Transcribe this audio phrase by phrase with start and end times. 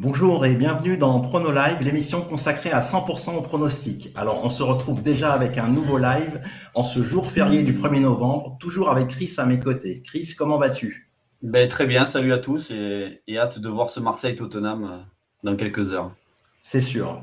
[0.00, 4.10] Bonjour et bienvenue dans Prono Live, l'émission consacrée à 100% au pronostic.
[4.14, 6.40] Alors, on se retrouve déjà avec un nouveau live
[6.76, 10.00] en ce jour férié du 1er novembre, toujours avec Chris à mes côtés.
[10.02, 11.10] Chris, comment vas-tu?
[11.42, 14.98] Ben, Très bien, salut à tous et, et hâte de voir ce Marseille-Tottenham euh,
[15.42, 16.12] dans quelques heures.
[16.62, 17.20] C'est sûr.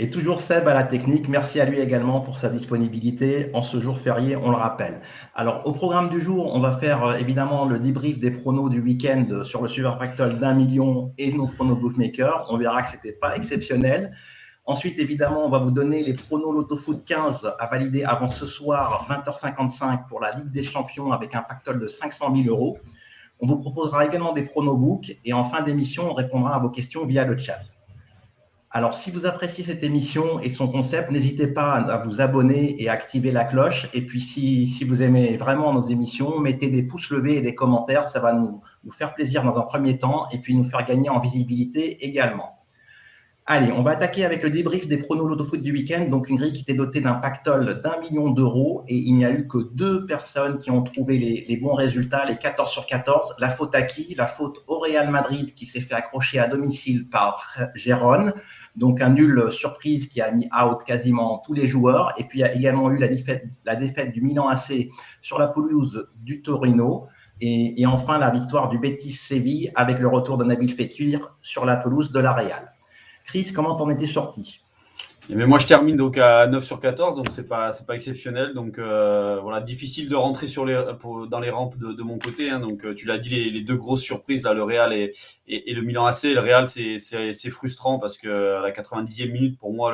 [0.00, 1.28] Et toujours Seb à la technique.
[1.28, 5.00] Merci à lui également pour sa disponibilité en ce jour férié, on le rappelle.
[5.34, 8.80] Alors, au programme du jour, on va faire euh, évidemment le débrief des pronos du
[8.80, 12.46] week-end sur le Super Pactol d'un million et nos pronos bookmakers.
[12.48, 14.12] On verra que c'était pas exceptionnel.
[14.66, 18.46] Ensuite, évidemment, on va vous donner les pronos Lotto Foot 15 à valider avant ce
[18.46, 22.78] soir, 20h55, pour la Ligue des Champions avec un pactole de 500 000 euros.
[23.40, 26.70] On vous proposera également des pronos book et en fin d'émission, on répondra à vos
[26.70, 27.58] questions via le chat.
[28.70, 32.90] Alors, si vous appréciez cette émission et son concept, n'hésitez pas à vous abonner et
[32.90, 33.88] à activer la cloche.
[33.94, 38.06] Et puis, si, vous aimez vraiment nos émissions, mettez des pouces levés et des commentaires.
[38.06, 41.18] Ça va nous, faire plaisir dans un premier temps et puis nous faire gagner en
[41.18, 42.56] visibilité également.
[43.46, 46.04] Allez, on va attaquer avec le débrief des pronos Lotto Foot du week-end.
[46.10, 49.32] Donc, une grille qui était dotée d'un pactole d'un million d'euros et il n'y a
[49.32, 53.36] eu que deux personnes qui ont trouvé les, les, bons résultats, les 14 sur 14.
[53.38, 54.14] La faute à qui?
[54.14, 58.34] La faute au Real Madrid qui s'est fait accrocher à domicile par Gérone.
[58.78, 62.12] Donc, un nul surprise qui a mis out quasiment tous les joueurs.
[62.16, 64.88] Et puis, il y a également eu la défaite, du Milan AC
[65.20, 67.06] sur la pelouse du Torino.
[67.40, 71.64] Et, et enfin, la victoire du Betis Séville avec le retour de Nabil Fekir sur
[71.64, 72.72] la pelouse de la Real.
[73.24, 74.62] Chris, comment t'en étais sorti?
[75.36, 78.54] Mais moi, je termine donc à 9 sur 14, donc c'est pas c'est pas exceptionnel.
[78.54, 80.82] Donc euh, voilà, difficile de rentrer sur les
[81.30, 82.50] dans les rampes de, mon côté.
[82.50, 82.60] Hein.
[82.60, 85.12] Donc euh, tu l'as dit, les, deux grosses surprises là, le Real et,
[85.46, 86.24] et, le Milan AC.
[86.24, 89.92] Le Real, c'est frustrant parce que à la 90e minute, pour moi,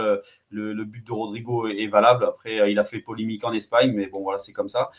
[0.51, 2.25] le, le, but de Rodrigo est, valable.
[2.25, 4.91] Après, il a fait polémique en Espagne, mais bon voilà, c'est comme ça.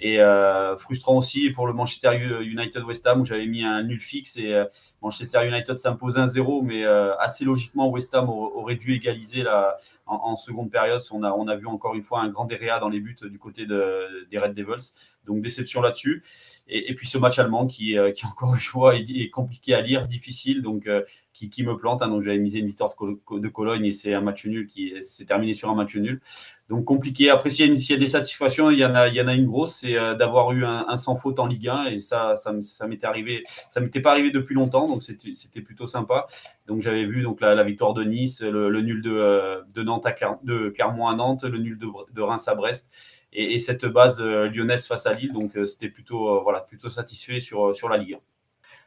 [0.00, 4.00] Et euh, frustrant aussi pour le Manchester United West Ham où j'avais mis un nul
[4.00, 4.64] fixe et euh,
[5.02, 9.44] Manchester United s'impose 1-0, mais euh, assez logiquement West Ham aurait dû égaliser
[10.06, 11.00] en, seconde période.
[11.10, 13.38] On a, on a vu encore une fois un grand déréa dans les buts du
[13.38, 14.94] côté de, des Red Devils.
[15.28, 16.22] Donc déception là-dessus.
[16.70, 20.60] Et, puis ce match allemand qui, euh, encore une fois est, compliqué à lire, difficile,
[20.60, 21.02] donc euh,
[21.32, 22.02] qui, me plante.
[22.02, 22.08] Hein.
[22.08, 25.54] donc j'avais misé une victoire de, Cologne et c'est un match nul qui s'est terminé
[25.54, 26.20] sur un match nul.
[26.68, 27.30] Donc compliqué.
[27.30, 30.52] Après, s'il y, a des satisfactions, il y en a, une grosse, c'est euh, d'avoir
[30.52, 34.02] eu un, sans faute en Ligue 1 et ça, ça, ça m'était arrivé, ça m'était
[34.02, 36.26] pas arrivé depuis longtemps, donc c'était plutôt sympa.
[36.66, 41.08] Donc j'avais vu donc la, victoire de Nice, le, nul de, Nantes à de Clermont
[41.08, 42.92] à Nantes, le nul de Reims à Brest
[43.32, 45.32] et, cette base euh, lyonnaise face à Lille.
[45.32, 48.18] Donc, euh, c'était plutôt, euh, voilà, plutôt satisfait sur, sur la Ligue 1.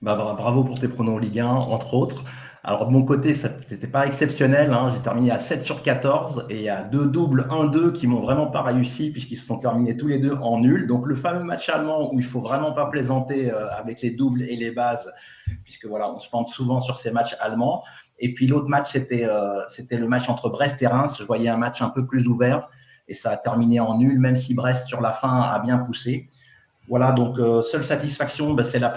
[0.01, 2.23] Bah, bravo pour tes pronoms Ligue 1, entre autres.
[2.63, 4.71] Alors, de mon côté, ça n'était pas exceptionnel.
[4.71, 4.89] Hein.
[4.93, 8.61] J'ai terminé à 7 sur 14 et a deux doubles 1-2 qui m'ont vraiment pas
[8.61, 10.85] réussi puisqu'ils se sont terminés tous les deux en nul.
[10.85, 14.55] Donc, le fameux match allemand où il faut vraiment pas plaisanter avec les doubles et
[14.55, 15.11] les bases
[15.63, 17.83] puisque voilà, on se plante souvent sur ces matchs allemands.
[18.19, 19.27] Et puis, l'autre match, c'était
[19.67, 21.17] c'était le match entre Brest et Reims.
[21.19, 22.69] Je voyais un match un peu plus ouvert
[23.11, 26.29] et ça a terminé en nul, même si Brest sur la fin a bien poussé.
[26.87, 28.93] Voilà, donc euh, seule satisfaction, ben, c'est la,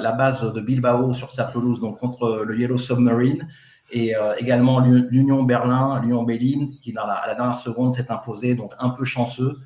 [0.00, 3.46] la, base de Bilbao sur sa pelouse, donc contre le Yellow Submarine,
[3.92, 8.10] et euh, également l'Union Berlin, l'Union Berlin, qui dans la, à la dernière seconde s'est
[8.10, 9.58] imposé, donc un peu chanceux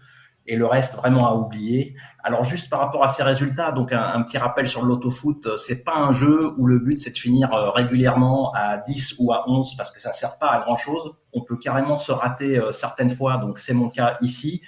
[0.50, 1.94] et le reste vraiment à oublier.
[2.24, 5.84] Alors juste par rapport à ces résultats, donc un, petit rappel sur l'autofoot, euh, c'est
[5.84, 9.48] pas un jeu où le but c'est de finir euh, régulièrement à 10 ou à
[9.48, 11.14] 11 parce que ça sert pas à grand chose.
[11.32, 14.60] On peut carrément se rater euh, certaines fois, donc c'est mon cas ici.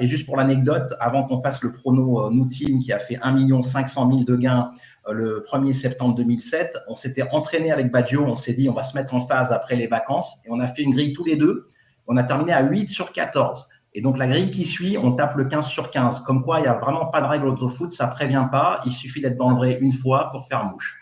[0.00, 3.62] et juste pour l'anecdote, avant qu'on fasse le prono nous team qui a fait 1
[3.62, 4.70] 500 000 de gains
[5.08, 8.94] le 1er septembre 2007, on s'était entraîné avec Baggio, on s'est dit on va se
[8.94, 11.68] mettre en phase après les vacances et on a fait une grille tous les deux.
[12.06, 13.68] On a terminé à 8 sur 14.
[13.94, 16.20] Et donc, la grille qui suit, on tape le 15 sur 15.
[16.20, 18.80] Comme quoi, il n'y a vraiment pas de règle auto-foot, ça prévient pas.
[18.86, 20.98] Il suffit d'être dans le vrai une fois pour faire mouche.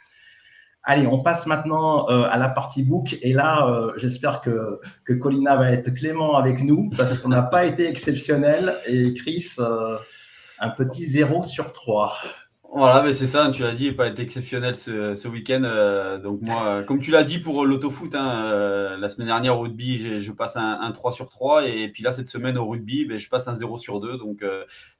[0.82, 3.16] Allez, on passe maintenant euh, à la partie book.
[3.22, 7.42] Et là, euh, j'espère que, que Colina va être clément avec nous parce qu'on n'a
[7.42, 8.74] pas été exceptionnel.
[8.88, 9.96] Et Chris, euh,
[10.58, 12.16] un petit 0 sur 3.
[12.72, 15.62] Voilà, mais c'est ça, tu l'as dit, il pas été exceptionnel ce, week-end.
[15.64, 19.58] Euh, donc moi, euh, comme tu l'as dit pour l'autofoot, hein, euh, la semaine dernière
[19.58, 22.66] au rugby, je passe un, un, 3 sur 3 et, puis là, cette semaine au
[22.66, 24.18] rugby, ben, je passe un 0 sur 2.
[24.18, 24.44] Donc,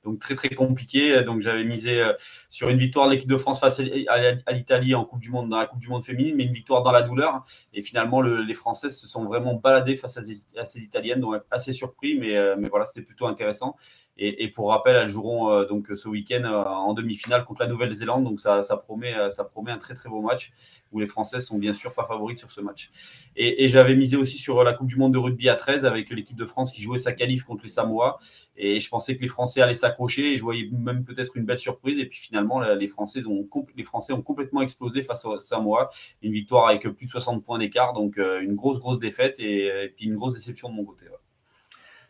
[0.03, 1.23] donc très très compliqué.
[1.23, 2.05] Donc j'avais misé
[2.49, 5.59] sur une victoire de l'équipe de France face à, l'Italie en Coupe du Monde, dans
[5.59, 7.45] la Coupe du Monde féminine, mais une victoire dans la douleur.
[7.73, 10.23] Et finalement, le, les Françaises se sont vraiment baladées face à,
[10.65, 13.77] ces Italiennes, donc assez surpris, mais, mais voilà, c'était plutôt intéressant.
[14.23, 18.23] Et, pour rappel, elles joueront donc ce week-end en demi-finale contre la Nouvelle-Zélande.
[18.25, 20.53] Donc ça, ça, promet, ça promet un très très beau match
[20.93, 22.91] où les Françaises sont bien sûr pas favorites sur ce match.
[23.37, 26.37] Et, j'avais misé aussi sur la Coupe du Monde de rugby à 13 avec l'équipe
[26.37, 28.19] de France qui jouait sa qualif contre les Samoa.
[28.57, 31.59] Et je pensais que les Français allaient s'accrocher et je voyais même peut-être une belle
[31.59, 31.99] surprise.
[31.99, 35.91] Et puis finalement, les Français ont, les Français ont complètement explosé face aux Samoa.
[36.23, 37.93] Une victoire avec plus de 60 points d'écart.
[37.95, 41.07] Donc une grosse, grosse défaite et, puis une grosse déception de mon côté.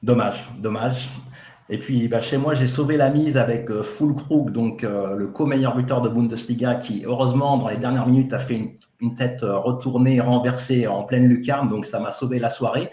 [0.02, 1.08] Dommage, dommage.
[1.72, 3.84] Et puis bah, chez moi, j'ai sauvé la mise avec euh,
[4.48, 8.76] donc euh, le co-meilleur buteur de Bundesliga, qui heureusement dans les dernières minutes a fait
[9.00, 12.90] une, tête euh, retournée, renversée en pleine lucarne, donc ça m'a sauvé la soirée.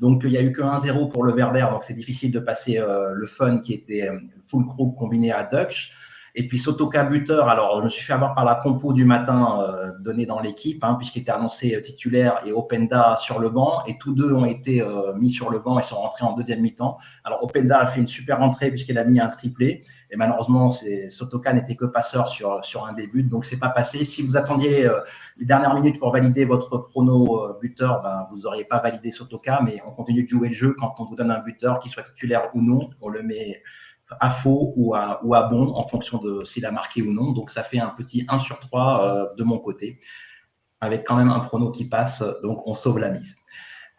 [0.00, 2.78] Donc il n'y a eu que 1-0 pour le Werder, donc c'est difficile de passer
[2.78, 4.10] le fun qui était
[4.46, 5.94] Fulkrug combiné à Dutch.
[6.34, 9.60] Et puis Sotoka buteur, alors je me suis fait avoir par la compo du matin
[9.62, 13.98] euh, donnée dans l'équipe, hein, puisqu'il était annoncé titulaire et Openda sur le banc, et
[13.98, 16.98] tous deux ont été euh, mis sur le banc et sont rentrés en deuxième mi-temps.
[17.24, 21.52] Alors Openda a fait une super entrée puisqu'il a mis un triplé, et malheureusement Sotoka
[21.52, 24.04] n'était que passeur sur, sur un des buts, donc c'est pas passé.
[24.04, 25.00] Si vous attendiez euh,
[25.36, 29.80] les dernières minutes pour valider votre prono buteur, ben, vous n'auriez pas validé Sotoka, mais
[29.86, 32.48] on continue de jouer le jeu quand on vous donne un buteur, qu'il soit titulaire
[32.54, 33.62] ou non, on le met
[34.18, 35.20] à faux ou à,
[35.50, 37.32] bon en fonction de s'il a marqué ou non.
[37.32, 40.00] Donc ça fait un petit 1 sur 3 euh, de mon côté,
[40.80, 43.36] avec quand même un prono qui passe, donc on sauve la mise.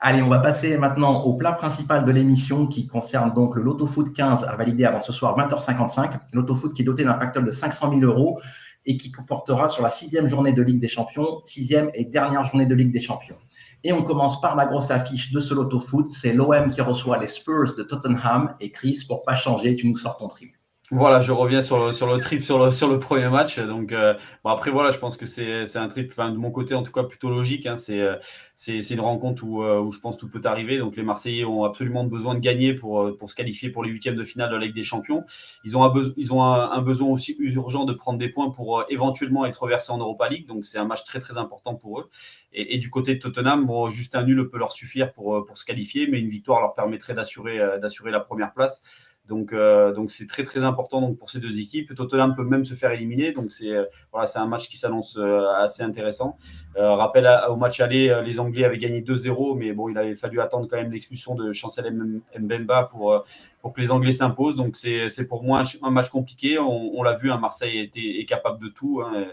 [0.04, 3.86] Allez, on va passer maintenant au plat principal de l'émission qui concerne donc le Loto
[3.86, 6.14] Foot 15 à valider avant ce soir 20h55.
[6.34, 8.42] Loto Foot qui est doté d'un pactole de 500 000 euros
[8.88, 12.66] et qui comportera sur la sixième journée de Ligue des Champions, sixième et dernière journée
[12.66, 13.38] de Ligue des Champions.
[13.84, 16.08] Et on commence par la grosse affiche de ce loto foot.
[16.10, 18.56] C'est l'OM qui reçoit les Spurs de Tottenham.
[18.60, 20.61] Et Chris, pour pas changer, tu nous sors ton triple.
[20.94, 23.58] Voilà, je reviens sur le, sur le trip sur le, sur le premier match.
[23.60, 26.84] Donc, euh, bon, après, voilà, je pense que c'est un trip, de mon côté, en
[26.84, 27.66] tout cas, plutôt logique.
[27.66, 27.76] Hein.
[27.92, 28.18] Euh,
[28.58, 30.80] c'est une rencontre où, euh, où je pense tout peut arriver.
[30.80, 34.18] Donc, les Marseillais ont absolument besoin de gagner pour, pour se qualifier pour les huitièmes
[34.18, 35.24] de finale de la Ligue des Champions.
[35.64, 39.46] Ils ont, un, ils ont un, besoin aussi urgent de prendre des points pour éventuellement
[39.46, 40.46] être versés en Europa League.
[40.46, 42.10] Donc, c'est un match très, très important pour eux.
[42.52, 45.58] Et, et, du côté de Tottenham, bon, juste un nul peut leur suffire pour, pour
[45.58, 48.84] se qualifier, mais une victoire leur permettrait d'assurer la première place.
[49.28, 51.94] Donc, euh, donc c'est très très important pour ces deux équipes.
[51.96, 55.48] Tottenham peut même se faire éliminer, donc c'est euh, voilà, un match qui s'annonce euh,
[55.56, 56.38] assez intéressant.
[56.76, 60.68] rappel au match aller, les Anglais avaient gagné 2-0, mais bon, il avait fallu attendre
[60.70, 61.94] quand même l'expulsion de Chancel
[62.38, 63.24] Mbemba pour
[63.62, 64.56] pour que les Anglais s'imposent.
[64.56, 66.60] Donc c'est pour moi un, match compliqué.
[66.60, 69.28] On, l'a vu, hein, Marseille était, est capable de tout, hein,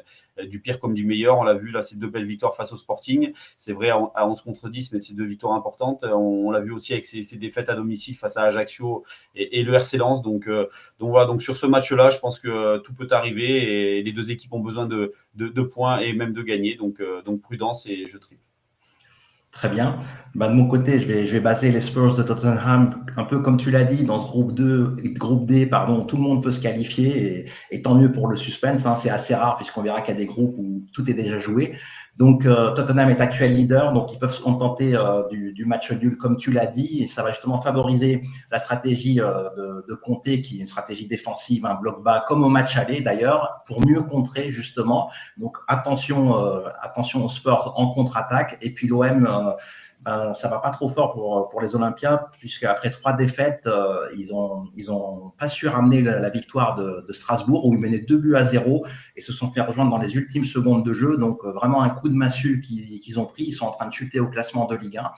[0.44, 1.38] du pire comme du meilleur.
[1.38, 3.32] On l'a vu là, ces deux belles victoires face au Sporting.
[3.56, 6.04] C'est vrai à 11 contre 10, mais c'est deux victoires importantes.
[6.04, 9.04] On, l'a vu aussi avec ces, défaites à domicile face à Ajaccio
[9.34, 10.22] et, et le RC Lens.
[10.22, 14.02] Donc, euh, donc voilà, donc sur ce match-là, je pense que tout peut arriver et
[14.02, 16.74] les deux équipes ont besoin de, de, points et même de gagner.
[16.76, 18.47] Donc, euh, donc prudence et je triple.
[19.50, 19.98] Très bien.
[20.34, 23.40] Bah, de mon côté, je vais, je vais baser les Spurs de Tottenham un peu
[23.40, 26.52] comme tu l'as dit, dans ce groupe 2, groupe D, pardon, tout le monde peut
[26.52, 28.86] se qualifier et, tant mieux pour le suspense.
[28.86, 31.40] Hein, c'est assez rare puisqu'on verra qu'il y a des groupes où tout est déjà
[31.40, 31.72] joué.
[32.18, 36.16] Donc euh, Tottenham est actuel leader, donc ils peuvent se contenter euh, du, match nul
[36.16, 40.56] comme tu l'as dit, et ça va justement favoriser la stratégie euh, de, de qui
[40.56, 44.50] est une stratégie défensive, un bloc bas, comme au match aller d'ailleurs, pour mieux contrer
[44.50, 45.10] justement.
[45.36, 46.34] Donc attention,
[46.80, 49.54] attention aux Spurs en contre-attaque, et puis l'OM
[50.08, 54.32] ben, ça va pas trop fort pour, les Olympiens, puisque après trois défaites, euh, ils
[54.32, 58.16] ont ils ont pas su ramener la, victoire de, de, Strasbourg, où ils menaient deux
[58.16, 61.18] buts à zéro et se sont fait rejoindre dans les ultimes secondes de jeu.
[61.18, 63.44] Donc euh, vraiment un coup de massue qu'ils ont pris.
[63.44, 65.10] Ils sont en train de chuter au classement de Ligue 1.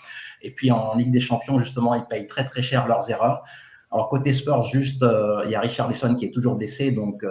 [0.43, 3.45] Et puis en Ligue des Champions, justement, ils payent très très cher leurs erreurs.
[3.93, 7.25] Alors côté sport, juste, euh, il y a Richard Lisson qui est toujours blessé, donc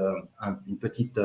[0.66, 1.20] une petite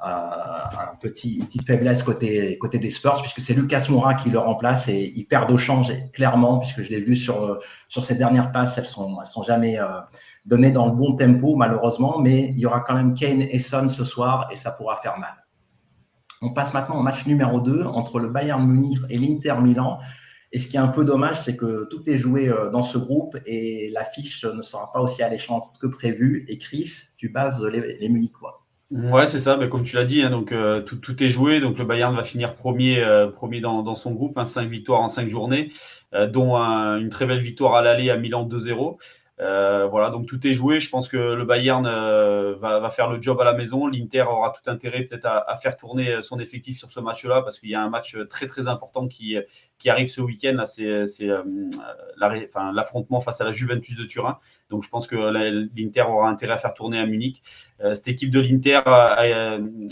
[0.00, 4.38] un petit, une petite faiblesse côté, côté des Spurs, puisque c'est Lucas Moura qui le
[4.38, 8.52] remplace et il perd au change clairement, puisque je l'ai vu sur, sur ses dernières
[8.52, 9.86] passes, elles sont, elles sont jamais euh,
[10.46, 13.90] données dans le bon tempo, malheureusement, mais il y aura quand même Kane et Son
[13.90, 15.34] ce soir et ça pourra faire mal.
[16.40, 19.98] On passe maintenant au match numéro 2 entre le Bayern Munich et l'Inter Milan.
[20.52, 22.96] Et ce qui est un peu dommage, c'est que tout est joué euh, dans ce
[22.96, 26.46] groupe et l'affiche ne sera pas aussi alléchante que prévu.
[26.48, 28.67] Et Chris, tu bases les, les Munichois.
[28.90, 29.56] Ouais, c'est ça.
[29.56, 31.60] Ben, comme tu l'as dit, hein, donc euh, tout, est joué.
[31.60, 33.30] Donc le Bayern va finir premier, euh,
[33.60, 35.68] dans, son groupe, hein, 5 victoires en 5 journées,
[36.14, 38.96] euh, dont une très belle victoire à l'aller à Milan 2-0.
[39.40, 40.80] Euh, voilà, donc tout est joué.
[40.80, 43.86] Je pense que le Bayern va, faire le job à la maison.
[43.88, 47.68] L'Inter aura tout intérêt peut-être à, faire tourner son effectif sur ce match-là parce qu'il
[47.68, 49.36] y a un match très très important qui,
[49.78, 50.62] qui arrive ce week-end.
[50.64, 51.28] C'est
[52.16, 54.38] l'affrontement face à la Juventus de Turin.
[54.70, 55.16] Donc je pense que
[55.76, 57.42] l'Inter aura intérêt à faire tourner à Munich.
[57.94, 58.80] cette équipe de l'Inter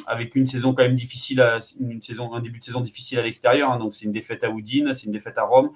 [0.07, 3.71] avec une saison quand même difficile, un début de saison difficile à l'extérieur.
[3.71, 3.79] Hein.
[3.79, 5.71] donc c'est une défaite à Udine, c'est une défaite à Rome.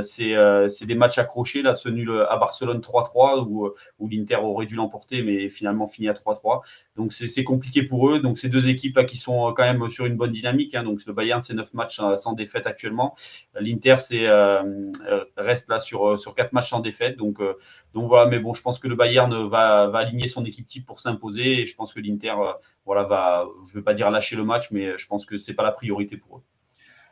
[0.00, 3.46] c'est des matchs accrochés là, ce nul à Barcelone 3 3-3
[3.98, 6.62] où, l'Inter aurait dû l'emporter, mais finalement fini à 3-3.
[6.96, 8.20] Donc c'est compliqué pour eux.
[8.20, 10.74] Donc ces deux équipes qui sont quand même sur une bonne dynamique.
[10.74, 10.84] Hein.
[10.84, 13.14] Donc le Bayern, c'est 9 matchs sans défaite actuellement.
[13.58, 13.96] L'Inter,
[15.36, 17.16] reste là sur, sur 4 matchs sans défaite.
[17.16, 17.38] Donc,
[17.94, 21.00] donc voilà, mais bon, je pense que le Bayern va, aligner son équipe type pour
[21.00, 21.62] s'imposer.
[21.62, 22.34] Et je pense que l'Inter
[22.84, 25.50] voilà, va, je ne veux pas dire lâcher le match, mais je pense que ce
[25.50, 26.42] n'est pas la priorité pour eux.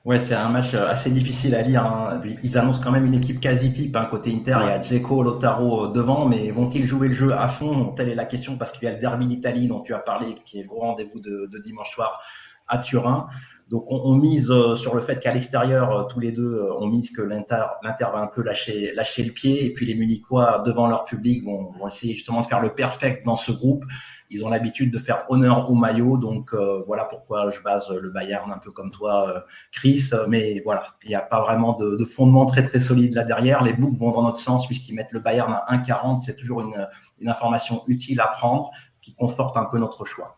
[0.05, 1.87] Ouais, c'est un match euh, assez difficile à lire.
[1.87, 2.21] Hein.
[2.43, 3.97] Ils annoncent quand même une équipe quasi type.
[3.97, 4.05] Hein.
[4.11, 7.49] Côté Inter, il y a Dzeko, Lotaro euh, devant, mais vont-ils jouer le jeu à
[7.49, 7.87] fond?
[7.93, 10.35] Telle est la question parce qu'il y a le derby d'Italie dont tu as parlé,
[10.45, 12.21] qui est au rendez-vous de, de dimanche soir
[12.69, 13.29] à Turin.
[13.71, 17.23] Donc on, mise euh, sur le fait qu'à l'extérieur, tous les deux, on mise que
[17.23, 19.65] l'Inter va un peu lâcher, lâcher le pied.
[19.65, 23.25] Et puis les Munichois, devant leur public, vont, vont essayer justement de faire le perfect
[23.25, 23.85] dans ce groupe.
[24.31, 28.11] Ils ont l'habitude de faire honneur au maillot, donc euh, voilà pourquoi je base le
[28.11, 29.41] Bayern un peu comme toi, euh,
[29.71, 30.11] Chris.
[30.29, 33.63] Mais voilà, il n'y a pas vraiment de, de, fondement très très solide là derrière.
[33.63, 36.21] Les books vont dans notre sens puisqu'ils mettent le Bayern à 1,40.
[36.21, 36.87] C'est toujours une,
[37.21, 40.37] une information utile à prendre qui conforte un peu notre choix.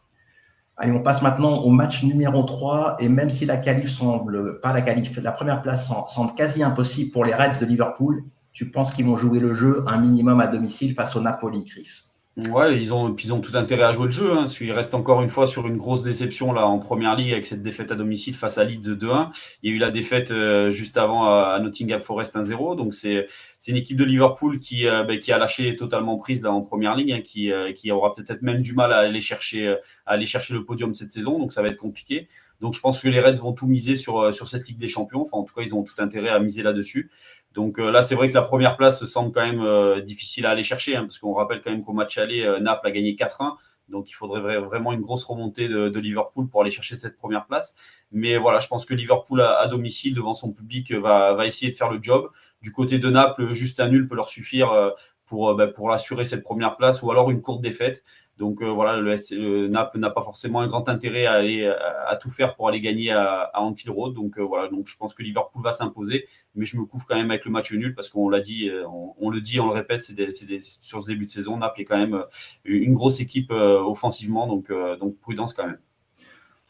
[0.78, 2.96] Allez, on passe maintenant au match numéro 3.
[3.00, 7.10] Et même si la qualif semble, pas la qualif, la première place semble quasi impossible
[7.12, 10.46] pour les Reds de Liverpool, tu penses qu'ils vont jouer le jeu un minimum à
[10.46, 12.04] domicile face au Napoli, Chris?
[12.36, 14.30] Ouais, ils ont, ils tout intérêt à jouer le jeu.
[14.30, 17.46] Hein, qu'ils restent encore une fois sur une grosse déception là en première ligue avec
[17.46, 19.30] cette défaite à domicile face à Leeds 2-1.
[19.62, 22.76] Il y a eu la défaite euh, juste avant à, Nottingham Forest 1-0.
[22.76, 23.26] Donc c'est
[23.68, 26.94] une équipe de Liverpool qui euh, ben, qui a lâché totalement prise là en première
[26.94, 29.68] ligue, hein, qui euh, qui aura peut-être même du mal à aller chercher
[30.04, 31.38] à aller chercher le podium cette saison.
[31.38, 32.28] Donc ça va être compliqué.
[32.60, 35.22] Donc je pense que les Reds vont tout miser sur sur cette Ligue des Champions.
[35.22, 37.10] Enfin en tout cas ils ont tout intérêt à miser là-dessus.
[37.56, 40.50] Donc euh, là, c'est vrai que la première place semble quand même euh, difficile à
[40.50, 43.16] aller chercher, hein, parce qu'on rappelle quand même qu'au match aller, euh, Naples a gagné
[43.16, 43.56] 4-1.
[43.88, 47.76] Donc il faudrait vraiment une grosse remontée de, Liverpool pour aller chercher cette première place.
[48.12, 51.90] Mais voilà, je pense que Liverpool à, domicile devant son public va, essayer de faire
[51.90, 52.28] le job.
[52.62, 54.92] Du côté de Naples, juste un nul peut leur suffire
[55.30, 58.02] bah, pour assurer cette première place ou alors une courte défaite.
[58.38, 62.28] Donc euh, voilà, le, Naples n'a pas forcément un grand intérêt à, aller, à, tout
[62.28, 64.14] faire pour aller gagner à, Anfield Road.
[64.14, 67.16] Donc euh, voilà, donc je pense que Liverpool va s'imposer, mais je me couvre quand
[67.16, 68.84] même avec le match nul parce qu'on l'a dit, euh,
[69.18, 71.98] on, le dit, on le répète, c'est sur ce début de saison, Naples est quand
[71.98, 72.24] même
[72.64, 75.78] une grosse équipe offensivement, donc, donc prudence quand même.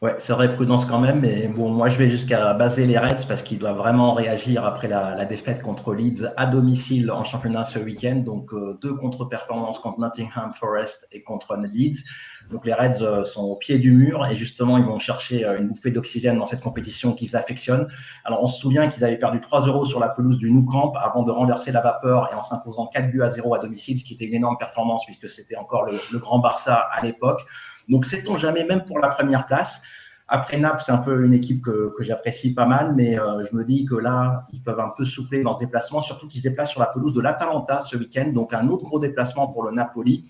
[0.03, 1.21] Ouais, c'est vrai, prudence quand même.
[1.21, 4.89] Mais bon, moi, je vais jusqu'à baser les Reds parce qu'ils doivent vraiment réagir après
[4.89, 8.17] la, défaite contre Leeds à domicile en championnat ce week-end.
[8.17, 12.05] Donc, euh, deux contre-performances contre Nottingham Forest et contre Leeds.
[12.51, 15.59] Donc, les Reds euh, sont au pied du mur et justement, ils vont chercher euh,
[15.59, 17.89] une bouffée d'oxygène dans cette compétition qu'ils affectionnent.
[18.27, 20.93] Alors, on se souvient qu'ils avaient perdu 3 euros sur la pelouse du Nou Camp
[20.97, 24.05] avant de renverser la vapeur et en s'imposant 4 buts à 0 à domicile, ce
[24.05, 27.47] qui était une énorme performance puisque c'était encore le, le grand Barça à l'époque.
[27.89, 29.81] Donc, sait-on jamais, même pour la première place?
[30.29, 33.65] Après Naples, c'est un peu une équipe que, j'apprécie pas mal, mais euh, je me
[33.65, 36.71] dis que là, ils peuvent un peu souffler dans ce déplacement, surtout qu'ils se déplacent
[36.71, 40.29] sur la pelouse de l'Atalanta ce week-end, donc un autre gros déplacement pour le Napoli.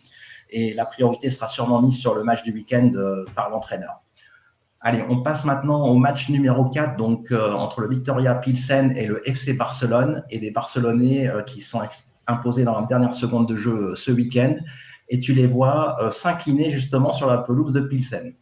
[0.51, 4.03] Et la priorité sera sûrement mise sur le match du week-end euh, par l'entraîneur.
[4.83, 9.07] Allez, on passe maintenant au match numéro 4, donc euh, entre le Victoria Pilsen et
[9.07, 11.81] le FC Barcelone, et des Barcelonais qui sont
[12.27, 14.57] imposés dans la dernière seconde de jeu ce week-end
[15.09, 18.35] et tu les vois euh, s'incliner justement sur la pelouse de Pilsen.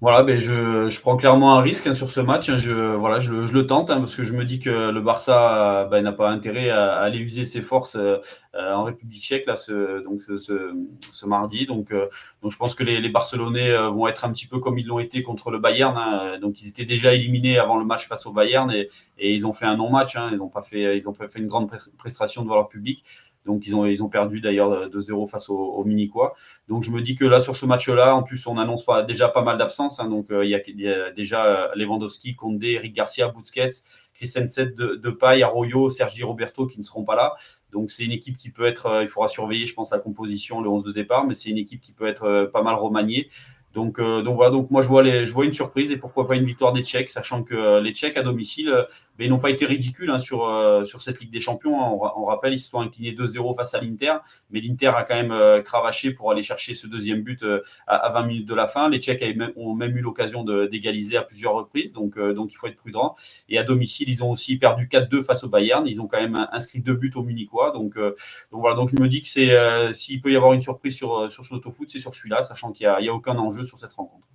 [0.00, 2.50] Voilà, ben je, je, prends clairement un risque hein, sur ce match.
[2.50, 2.58] Hein.
[2.58, 5.88] je, voilà, je, je le tente hein, parce que je me dis que le Barça
[5.90, 8.18] ben, n'a pas intérêt à, aller user ses forces euh,
[8.52, 11.64] en République tchèque là, ce, donc ce, ce, mardi.
[11.64, 12.06] Donc, euh,
[12.42, 14.98] donc je pense que les, les, Barcelonais vont être un petit peu comme ils l'ont
[14.98, 16.38] été contre le Bayern.
[16.38, 19.54] Donc ils étaient déjà éliminés avant le match face au Bayern et, et ils ont
[19.54, 20.16] fait un non-match.
[20.30, 23.02] Ils n'ont pas pas fait une grande prestation devant leur public.
[23.44, 26.34] Donc ils ont, ils ont perdu d'ailleurs 2-0 face au, Miniquois.
[26.68, 29.42] Donc je me dis que là sur ce match-là, en plus on annonce déjà pas
[29.42, 30.00] mal d'absences.
[30.00, 30.08] Hein.
[30.08, 33.82] donc euh, il, y a, déjà euh, Lewandowski, Condé, Eric Garcia, Busquets,
[34.14, 37.34] Christensen, de, Depay, Arroyo, Sergi Roberto qui ne seront pas là.
[37.72, 40.60] Donc c'est une équipe qui peut être, euh, il faudra surveiller, je pense, la composition,
[40.60, 43.28] le 11 de départ, mais c'est une équipe qui peut être pas mal remaniée.
[43.74, 46.28] Donc, euh, donc voilà, donc moi je vois, les, je vois une surprise et pourquoi
[46.28, 48.84] pas une victoire des Tchèques, sachant que euh, les Tchèques à domicile, euh,
[49.18, 50.48] ben, ils n'ont pas été ridicules hein, sur,
[50.86, 51.80] sur cette Ligue des Champions.
[51.80, 52.10] Hein.
[52.16, 54.14] On, rappelle, ils se sont inclinés 2-0 face à l'Inter,
[54.50, 57.44] mais l'Inter a quand même cravaché pour aller chercher ce deuxième but
[57.86, 58.88] à, 20 minutes de la fin.
[58.88, 62.74] Les Tchèques ont même eu l'occasion d'égaliser à plusieurs reprises, donc, donc il faut être
[62.74, 63.14] prudent.
[63.48, 65.86] Et à domicile, ils ont aussi perdu 4-2 face au Bayern.
[65.86, 67.70] Ils ont quand même inscrit deux buts au Munichois.
[67.70, 68.14] Donc, donc
[68.60, 69.52] voilà, donc je me dis que c'est
[69.92, 72.88] s'il peut y avoir une surprise sur, sur ce foot, c'est sur celui-là, sachant qu'il
[72.88, 74.26] n'y a, a aucun enjeu sur cette rencontre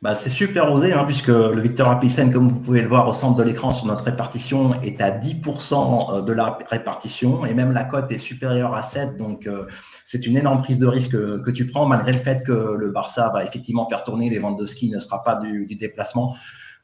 [0.00, 3.12] bah, c'est super osé, hein, puisque le Victor Apixen, comme vous pouvez le voir au
[3.12, 7.72] centre de l'écran sur notre répartition, est à 10% euh, de la répartition, et même
[7.72, 9.66] la cote est supérieure à 7, donc euh,
[10.04, 13.28] c'est une énorme prise de risque que, tu prends, malgré le fait que le Barça
[13.30, 16.36] va effectivement faire tourner les ventes de ski, ne sera pas du, déplacement.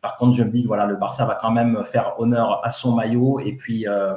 [0.03, 2.73] Par contre, je me dis que voilà, le Barça va quand même faire honneur à
[2.73, 3.87] son maillot, et puis...
[3.87, 4.15] Euh,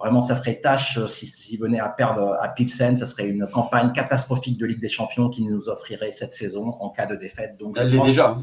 [0.00, 2.96] Vraiment, ça ferait tâche s'ils si, venaient à perdre à Pilsen.
[2.96, 6.88] Ça serait une campagne catastrophique de Ligue des Champions qui nous offrirait cette saison en
[6.88, 7.58] cas de défaite.
[7.58, 8.36] Donc, elle l'est déjà.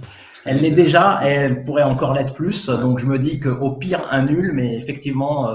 [0.46, 2.68] Elle l'est déjà et elle pourrait encore l'être plus.
[2.68, 4.52] Donc, je me dis qu'au pire, un nul.
[4.54, 5.50] Mais effectivement,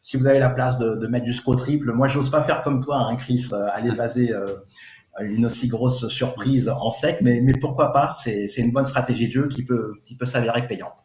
[0.00, 2.80] si vous avez la place de, de mettre jusqu'au triple, moi, j'ose pas faire comme
[2.80, 4.32] toi, hein, Chris, aller baser
[5.20, 8.16] une aussi grosse surprise en sec, mais, mais pourquoi pas?
[8.22, 11.04] C'est une bonne stratégie de jeu qui peut, qui peut s'avérer payante.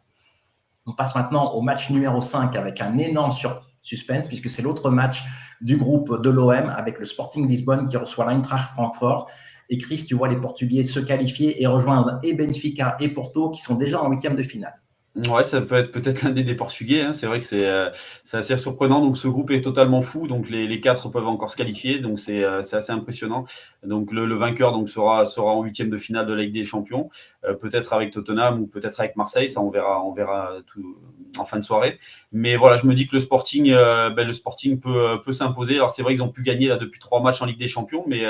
[0.86, 4.90] On passe maintenant au match numéro 5 avec un énorme sur suspense, puisque c'est l'autre
[4.90, 5.24] match
[5.60, 9.28] du groupe de l'OM avec le Sporting Lisbonne qui reçoit l'Eintracht Francfort.
[9.70, 13.60] Et Chris, tu vois les Portugais se qualifier et rejoindre et Benfica et Porto qui
[13.60, 14.80] sont déjà en huitième de finale.
[15.26, 17.00] Ouais, ça peut être peut-être l'un des, Portugais.
[17.00, 17.12] Hein.
[17.12, 17.90] C'est vrai que c'est euh,
[18.32, 19.00] assez surprenant.
[19.00, 20.28] Donc ce groupe est totalement fou.
[20.28, 22.00] Donc les, les quatre peuvent encore se qualifier.
[22.00, 23.44] Donc c'est euh, assez impressionnant.
[23.82, 27.10] Donc le, vainqueur donc sera sera en huitième de finale de la Ligue des Champions.
[27.44, 29.48] Euh, peut-être avec Tottenham ou peut-être avec Marseille.
[29.48, 30.96] Ça on verra on verra tout
[31.38, 31.98] en fin de soirée.
[32.32, 35.76] Mais voilà, je me dis que le Sporting euh, ben, le Sporting peut peut s'imposer.
[35.76, 38.04] Alors c'est vrai qu'ils ont pu gagner là depuis trois matchs en Ligue des Champions,
[38.06, 38.24] mais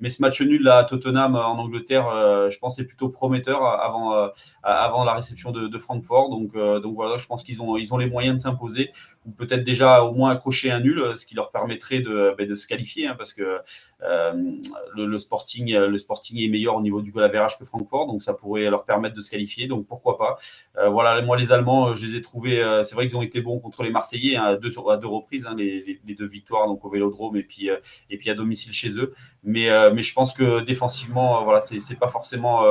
[0.00, 2.06] mais ce match nul à Tottenham en Angleterre,
[2.50, 4.30] je pense c'est plutôt prometteur avant
[4.62, 6.30] avant la réception de, Francfort.
[6.30, 8.92] Donc, euh, donc voilà, je pense qu'ils ont, ils ont les moyens de s'imposer
[9.26, 12.54] ou peut-être déjà au moins accrocher un nul, ce qui leur permettrait de, ben, de
[12.54, 13.60] se qualifier, hein, parce que
[14.02, 14.32] euh,
[14.96, 18.34] le, Sporting, le Sporting est meilleur au niveau du goal average que Francfort, donc ça
[18.34, 19.66] pourrait leur permettre de se qualifier.
[19.66, 20.38] Donc pourquoi pas
[20.78, 22.41] euh, Voilà, moi les Allemands, je les ai trouvés.
[22.82, 25.46] C'est vrai qu'ils ont été bons contre les Marseillais hein, à, deux, à deux reprises,
[25.46, 27.70] hein, les, les, deux victoires donc au Vélodrome et puis
[28.10, 29.12] et puis à domicile chez eux.
[29.42, 32.62] Mais mais je pense que défensivement, voilà, c'est pas forcément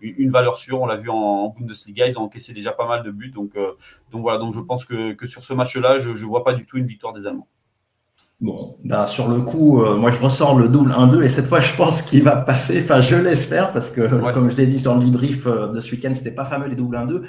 [0.00, 0.80] une, valeur sûre.
[0.80, 3.30] On l'a vu en, en Bundesliga, ils ont encaissé déjà pas mal de buts.
[3.30, 3.72] Donc, euh,
[4.12, 6.66] donc voilà, donc je pense que, que sur ce match-là, je ne vois pas du
[6.66, 7.48] tout une victoire des Allemands.
[8.40, 11.60] Bon, ben sur le coup, euh, moi je ressors le double 1-2 et cette fois
[11.60, 12.82] je pense qu'il va passer.
[12.82, 15.92] Enfin, je l'espère parce que, comme je l'ai dit sur le debrief euh, de ce
[15.92, 17.22] week-end, c'était pas fameux les doubles 1-2.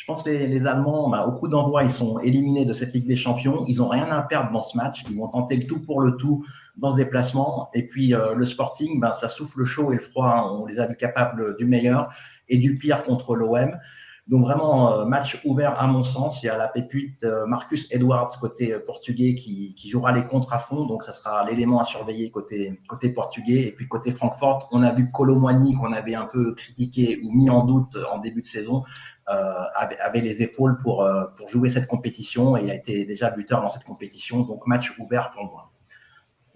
[0.00, 3.06] Je pense que les, Allemands, ben, au coup d'envoi, ils sont éliminés de cette Ligue
[3.06, 3.64] des Champions.
[3.68, 5.04] Ils n'ont rien à perdre dans ce match.
[5.10, 6.42] Ils vont tenter le tout pour le tout
[6.78, 7.68] dans ce déplacement.
[7.74, 10.58] Et puis le Sporting, ben, ça souffle le chaud et le froid.
[10.58, 12.08] On les a vus capables du meilleur
[12.48, 13.78] et du pire contre l'OM.
[14.30, 16.44] Donc vraiment, euh, match ouvert à mon sens.
[16.44, 20.24] Il y a la pépite euh, Marcus Edwards côté euh, portugais qui, qui, jouera les
[20.24, 20.84] contres à fond.
[20.84, 23.66] Donc ça sera l'élément à surveiller côté, côté portugais.
[23.66, 27.50] Et puis côté Francfort, on a vu Colomwani qu'on avait un peu critiqué ou mis
[27.50, 28.84] en doute en début de saison.
[29.26, 33.62] Avait, avait, les épaules pour, pour jouer cette compétition et il a été déjà buteur
[33.62, 34.40] dans cette compétition.
[34.40, 35.70] Donc match ouvert pour moi.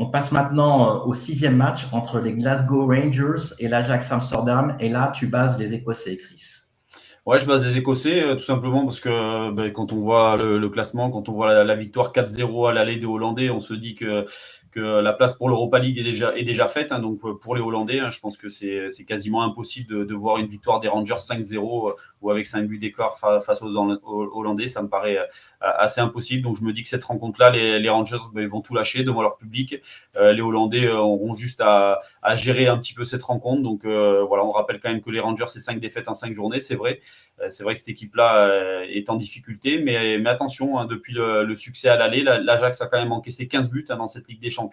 [0.00, 4.76] On passe maintenant au sixième match entre les Glasgow Rangers et l'Ajax Amsterdam.
[4.80, 6.53] Et là, tu bases les Écossais, Chris.
[7.26, 10.68] Ouais, je base les Écossais, euh, tout simplement parce que ben, quand on voit le,
[10.68, 13.94] classement, quand on voit la, la victoire 4-0 à l'aller des Hollandais, on se dit
[13.94, 14.26] que
[14.74, 16.90] que la place pour l'Europa League est déjà, faite.
[16.90, 20.38] Hein, donc euh, pour les Hollandais, hein, je pense que c'est quasiment impossible de, voir
[20.38, 24.66] une victoire des Rangers 5-0 euh, ou avec 5 buts d'écart face aux, Hollandais.
[24.66, 25.24] Ça me paraît euh,
[25.60, 26.42] assez impossible.
[26.42, 29.36] Donc je me dis que cette rencontre-là, les, Rangers ben, vont tout lâcher devant leur
[29.36, 29.80] public.
[30.16, 32.00] les Hollandais auront juste à,
[32.34, 33.62] gérer un petit peu cette rencontre.
[33.62, 36.60] Donc voilà, on rappelle quand même que les Rangers, c'est 5 défaites en 5 journées.
[36.60, 37.00] C'est vrai.
[37.48, 39.78] c'est vrai que cette équipe-là est en difficulté.
[39.78, 43.46] Mais, mais attention, hein, depuis le, le, succès à l'aller, l'Ajax a quand même encaissé
[43.46, 44.63] 15 buts dans cette Ligue des Champions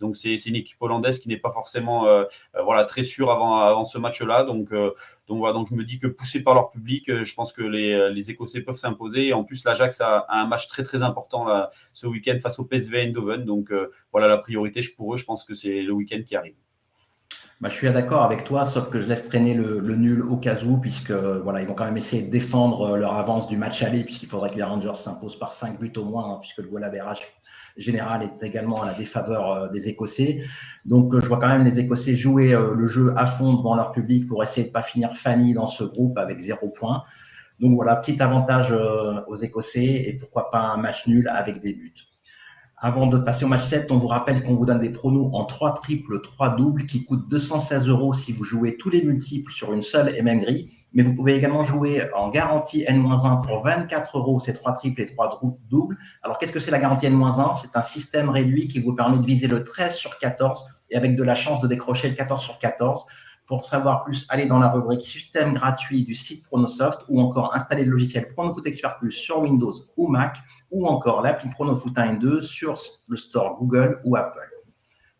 [0.00, 2.24] donc c'est une équipe hollandaise qui n'est pas forcément euh,
[2.56, 4.44] euh, voilà très sûre avant, ce match-là.
[4.44, 4.92] Donc euh,
[5.28, 8.30] donc voilà, donc je me dis que poussé par leur public, je pense que les,
[8.30, 9.32] Écossais peuvent s'imposer.
[9.32, 11.46] En plus, l'Ajax a, un match très très important
[11.92, 13.44] ce week-end face au PSV Eindhoven.
[13.44, 13.72] Donc
[14.12, 15.16] voilà la priorité pour eux.
[15.16, 16.67] Je pense que c'est le week-end qui arrive.
[17.60, 20.36] Bah, je suis d'accord avec toi, sauf que je laisse traîner le, le, nul au
[20.36, 23.82] cas où, puisque voilà, ils vont quand même essayer de défendre leur avance du match
[23.82, 26.68] aller, puisqu'il faudrait que les Rangers s'imposent par 5 buts au moins, hein, puisque le
[26.68, 26.84] goal
[27.78, 30.44] général est également à la défaveur euh, des Écossais.
[30.84, 33.74] Donc, euh, je vois quand même les Écossais jouer euh, le jeu à fond devant
[33.76, 37.04] leur public pour essayer de pas finir Fanny dans ce groupe avec zéro point.
[37.60, 38.72] Donc voilà, petit avantage
[39.26, 42.07] aux Écossais et pourquoi pas un match nul avec des buts.
[42.80, 45.44] Avant de passer au match 7, on vous rappelle qu'on vous donne des pronos en
[45.44, 49.72] 3 triples, 3 doubles qui coûtent 216 euros si vous jouez tous les multiples sur
[49.72, 50.70] une seule et même grille.
[50.92, 55.06] Mais vous pouvez également jouer en garantie N-1 pour 24 euros, ces 3 triples et
[55.06, 55.98] 3 doubles.
[56.22, 59.26] Alors, qu'est-ce que c'est la garantie N-1 C'est un système réduit qui vous permet de
[59.26, 62.58] viser le 13 sur 14 et avec de la chance de décrocher le 14 sur
[62.58, 63.06] 14.
[63.48, 67.82] Pour savoir plus, allez dans la rubrique système gratuit du site Pronosoft ou encore installer
[67.82, 70.36] le logiciel Pronofoot Expert Plus sur Windows ou Mac
[70.70, 74.50] ou encore l'appli Pronofoot 1 et 2 sur le store Google ou Apple.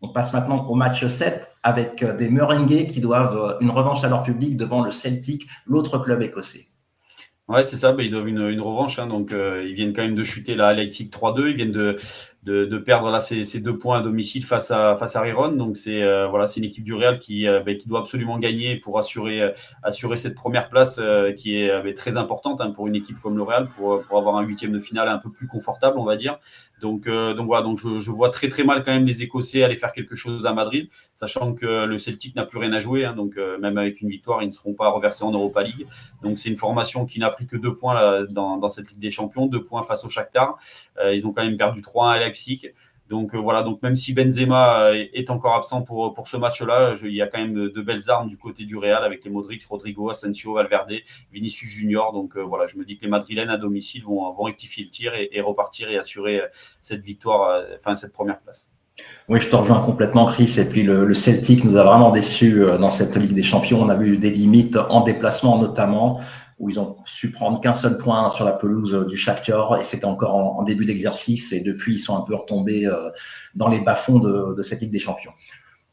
[0.02, 4.04] On passe maintenant au match 7 avec euh, des Merengues qui doivent euh, une revanche
[4.04, 6.68] à leur public devant le Celtic, l'autre club écossais.
[7.48, 7.92] Ouais, c'est ça.
[7.92, 8.98] Bah, ils doivent une, une revanche.
[8.98, 11.48] Hein, donc, euh, ils viennent quand même de chuter la Leipzig 3-2.
[11.48, 11.96] Ils viennent de,
[12.44, 15.52] de, perdre là ces, deux points à domicile face à face à Riron.
[15.52, 18.98] Donc c'est voilà, c'est une équipe du Real qui ben, qui doit absolument gagner pour
[18.98, 21.00] assurer assurer cette première place
[21.36, 24.36] qui est ben, très importante hein, pour une équipe comme le Real pour pour avoir
[24.36, 26.38] un huitième de finale un peu plus confortable, on va dire.
[26.80, 29.92] Donc donc voilà, donc je, vois très très mal quand même les Écossais aller faire
[29.92, 33.04] quelque chose à Madrid, sachant que le Celtic n'a plus rien à jouer.
[33.04, 35.86] Hein, donc même avec une victoire, ils ne seront pas reversés en Europa League.
[36.22, 39.10] Donc c'est une formation qui n'a pris que deux points dans, dans, cette Ligue des
[39.10, 40.58] Champions, deux points face au Shakhtar.
[41.12, 42.27] ils ont quand même perdu 3-1 à
[43.08, 46.94] Donc euh, voilà, donc même si Benzema euh, est encore absent pour, pour ce match-là,
[47.02, 49.64] il y a quand même de, belles armes du côté du Real avec les Modric,
[49.64, 50.92] Rodrigo, Asensio, Valverde,
[51.32, 52.12] Vinicius Junior.
[52.12, 54.90] Donc euh, voilà, je me dis que les Madrilènes à domicile vont, vont rectifier le
[54.90, 56.42] tir et, repartir et assurer
[56.82, 58.70] cette victoire, enfin cette première place.
[59.28, 60.56] Oui, je te rejoins complètement, Chris.
[60.58, 63.80] Et puis le, le Celtic nous a vraiment déçus dans cette Ligue des Champions.
[63.80, 66.20] On a vu des limites en déplacement notamment
[66.58, 69.84] où ils ont su prendre qu'un seul point sur la pelouse euh, du Shakhtar et
[69.84, 73.10] c'était encore en, début d'exercice et depuis ils sont un peu retombés euh,
[73.54, 75.32] dans les bas-fonds de, cette Ligue des Champions.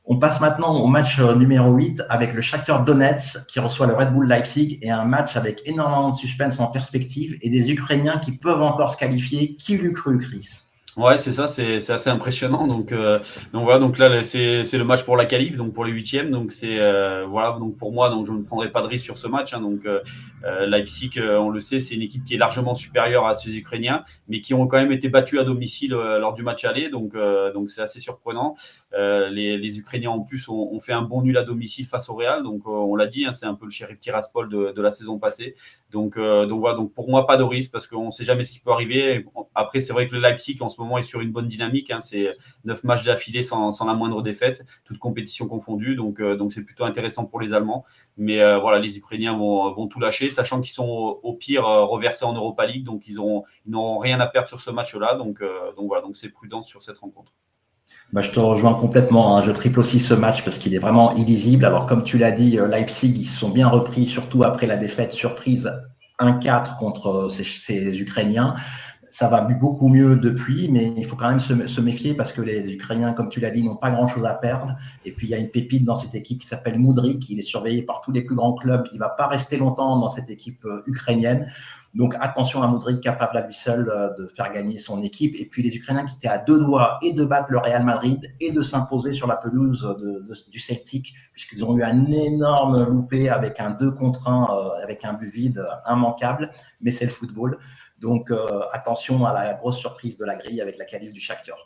[0.05, 3.93] On passe maintenant au match euh, numéro 8 avec le Shakhtar Donetsk qui reçoit le
[3.93, 8.17] Red Bull Leipzig et un match avec énormément de suspense en perspective et des Ukrainiens
[8.17, 9.55] qui peuvent encore se qualifier.
[9.55, 10.64] Qui l'eût cru, Chris?
[10.97, 12.67] Ouais, c'est ça, c'est assez impressionnant.
[12.67, 13.19] Donc, euh,
[13.51, 16.31] donc voilà, donc là c'est le match pour la qualif, donc pour les huitièmes.
[16.31, 19.17] Donc c'est euh, voilà, donc pour moi, donc je ne prendrai pas de risque sur
[19.17, 19.53] ce match.
[19.53, 19.99] Hein, donc euh,
[20.45, 24.05] euh Leipzig, on le sait, c'est une équipe qui est largement supérieure à ceux ukrainiens,
[24.29, 26.89] mais qui ont quand même été battus à domicile lors du match aller.
[26.89, 27.13] Donc
[27.53, 28.55] donc c'est assez surprenant.
[28.93, 32.41] les, Ukrainiens en plus ont, ont, fait un bon nul à domicile face au Real.
[32.41, 35.19] Donc on l'a dit, hein, c'est un peu le shérif Tiraspol de, de la saison
[35.19, 35.55] passée.
[35.95, 38.51] Donc donc voilà, donc pour moi pas de risque parce qu'on ne sait jamais ce
[38.51, 39.25] qui peut arriver.
[39.55, 41.89] Après c'est vrai que le Leipzig en ce moment est sur une bonne dynamique.
[41.91, 42.01] Hein.
[42.01, 45.95] C'est neuf matchs d'affilée sans, la moindre défaite, toute compétition confondue.
[45.95, 47.85] Donc, euh, c'est plutôt intéressant pour les Allemands.
[48.17, 52.25] Mais euh, voilà, les Ukrainiens vont, tout lâcher, sachant qu'ils sont au, pire euh, reversés
[52.25, 52.83] en Europa League.
[52.83, 55.15] Donc, ils n'auront rien à perdre sur ce match-là.
[55.15, 57.33] Donc, donc voilà, donc c'est prudent sur cette rencontre.
[58.13, 59.37] Bah, je te rejoins complètement.
[59.37, 59.41] Hein.
[59.41, 61.65] Je triple aussi ce match parce qu'il est vraiment illisible.
[61.65, 65.11] Alors, comme tu l'as dit, Leipzig, ils se sont bien repris, surtout après la défaite
[65.11, 65.71] surprise
[66.19, 68.55] 1-4 contre ces, Ukrainiens
[69.15, 72.73] ça va beaucoup mieux depuis, mais il faut quand même se, méfier parce que les
[72.73, 74.75] Ukrainiens, comme tu l'as dit, n'ont pas grand-chose à perdre.
[75.05, 77.41] Et puis, il y a une pépite dans cette équipe qui s'appelle Moudrik, il est
[77.41, 78.85] surveillé par tous les plus grands clubs.
[78.91, 81.47] Il va pas rester longtemps dans cette équipe euh, ukrainienne.
[81.93, 85.33] Donc, attention à Moudrik, capable à lui seul euh, de faire gagner son équipe.
[85.39, 88.19] Et puis, les Ukrainiens qui étaient à deux doigts et de battre le Real Madrid
[88.41, 89.95] et de s'imposer sur la pelouse
[90.51, 95.05] du Celtic, puisqu'ils ont eu un énorme loupé avec un 2 contre 1, euh, avec
[95.05, 96.51] un but vide immanquable.
[96.81, 97.57] Mais c'est le football.
[97.99, 101.57] Donc euh, attention à la grosse surprise de la grille avec la qualif du Shakhtar.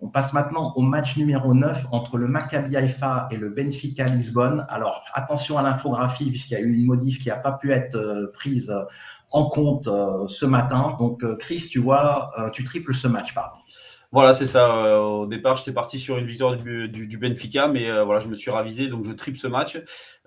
[0.00, 4.66] On passe maintenant au match numéro 9 entre le Maccabi Haifa et le Benfica Lisbonne.
[4.68, 7.96] Alors attention à l'infographie puisqu'il y a eu une modif qui n'a pas pu être
[7.96, 8.72] euh, prise
[9.30, 10.96] en compte euh, ce matin.
[10.98, 13.58] Donc Chris, tu vois, tu triples ce match, pardon.
[14.14, 14.72] Voilà, c'est ça.
[14.76, 18.36] Euh, au départ, j'étais parti sur une victoire du, Benfica, mais euh, voilà, je me
[18.36, 19.76] suis ravisé, donc je triple ce match.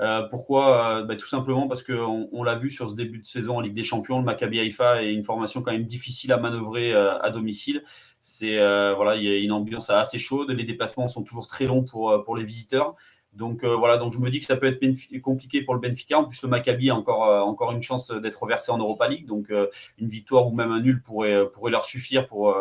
[0.02, 3.56] Euh, pourquoi bah, Tout simplement parce qu'on on, l'a vu sur ce début de saison
[3.56, 6.94] en Ligue des Champions, le Maccabi Haïfa est une formation quand même difficile à manœuvrer
[6.94, 7.82] à domicile.
[8.20, 10.52] C'est voilà, il y a une ambiance assez chaude.
[10.52, 12.94] Les déplacements sont toujours très longs pour les visiteurs.
[13.32, 16.20] Donc voilà, donc je me dis que ça peut être compliqué pour le Benfica.
[16.20, 19.28] En plus, le Maccabi a encore, encore une chance d'être versé en Europa League.
[19.28, 19.50] Donc
[19.98, 22.54] une victoire ou même un nul pourrait leur suffire pour,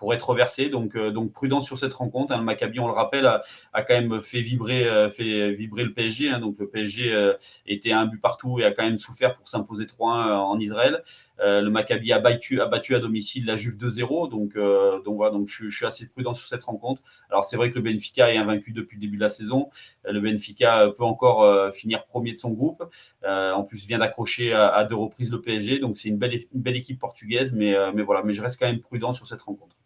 [0.00, 0.70] pour être reversé.
[0.70, 2.32] Donc, euh, donc prudence sur cette rencontre.
[2.32, 2.38] Hein.
[2.38, 3.42] Le Maccabi, on le rappelle, a,
[3.82, 6.30] quand même fait vibrer, euh, fait vibrer le PSG.
[6.30, 6.40] Hein.
[6.40, 7.34] Donc le PSG euh,
[7.66, 11.02] était un but partout et a quand même souffert pour s'imposer 3-1 en Israël.
[11.38, 14.30] le Maccabi a battu, a battu à domicile la Juve 2-0.
[14.30, 14.56] Donc,
[15.04, 17.02] donc voilà, donc je, suis assez prudent sur cette rencontre.
[17.28, 19.68] Alors c'est vrai que le Benfica est invaincu depuis le début de la saison.
[20.04, 22.82] Le Benfica peut encore finir premier de son groupe.
[23.22, 25.78] en plus, vient d'accrocher à, deux reprises le PSG.
[25.78, 27.52] Donc c'est une belle, une belle équipe portugaise.
[27.52, 29.76] Mais, mais voilà, mais je reste quand même prudent sur cette rencontre.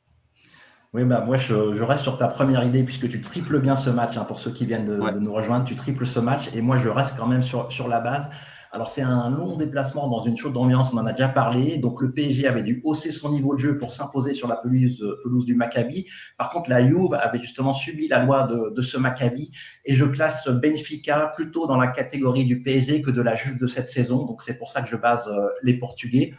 [0.94, 4.16] Oui, bah, moi, je, reste sur ta première idée, puisque tu triples bien ce match.
[4.16, 6.50] Hein, pour ceux qui viennent de, nous rejoindre, tu triples ce match.
[6.54, 8.30] Et moi, je reste quand même sur, sur la base.
[8.70, 11.78] Alors, c'est un long déplacement dans une chaude ambiance, on en a déjà parlé.
[11.78, 15.04] Donc, le PSG avait dû hausser son niveau de jeu pour s'imposer sur la pelouse,
[15.24, 16.06] pelouse, du Maccabi.
[16.38, 19.50] Par contre, la Juve avait justement subi la loi de, de, ce Maccabi.
[19.84, 23.66] Et je classe Benfica plutôt dans la catégorie du PSG que de la Juve de
[23.66, 24.26] cette saison.
[24.26, 26.34] Donc, c'est pour ça que je base euh, les Portugais.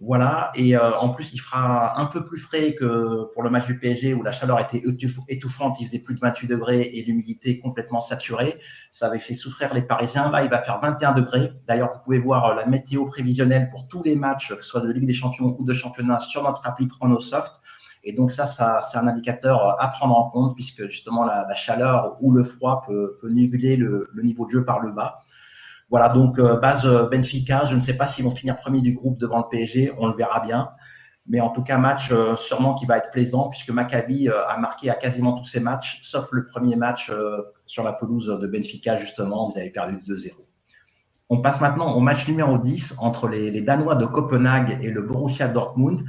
[0.00, 3.66] Voilà, et euh, en plus, il fera un peu plus frais que pour le match
[3.66, 4.82] du PSG où la chaleur était
[5.28, 8.58] étouffante, il faisait plus de 28 degrés et l'humidité complètement saturée.
[8.90, 10.30] Ça avait fait souffrir les Parisiens.
[10.32, 11.52] Là, il va faire 21 degrés.
[11.68, 14.80] D'ailleurs, vous pouvez voir euh, la météo prévisionnelle pour tous les matchs, que ce soit
[14.80, 17.60] de Ligue des Champions ou de championnat, sur notre appli Chronosoft.
[18.02, 22.18] Et donc ça, ça c'est un indicateur à prendre en compte puisque justement la, chaleur
[22.20, 25.23] ou le froid peut, peut niveler le, le niveau de jeu par le bas.
[25.90, 28.92] Voilà, donc euh, base euh, Benfica, je ne sais pas s'ils vont finir premier du
[28.92, 30.70] groupe devant le PSG, on le verra bien.
[31.26, 34.94] Mais en tout cas, match sûrement qui va être plaisant puisque Maccabi a marqué à
[34.94, 37.10] quasiment tous ses matchs, sauf le premier match
[37.64, 40.32] sur la pelouse de Benfica, justement, vous avez perdu 2-0.
[41.30, 45.00] On passe maintenant au match numéro 10 entre les, les Danois de Copenhague et le
[45.00, 46.04] Borussia Dortmund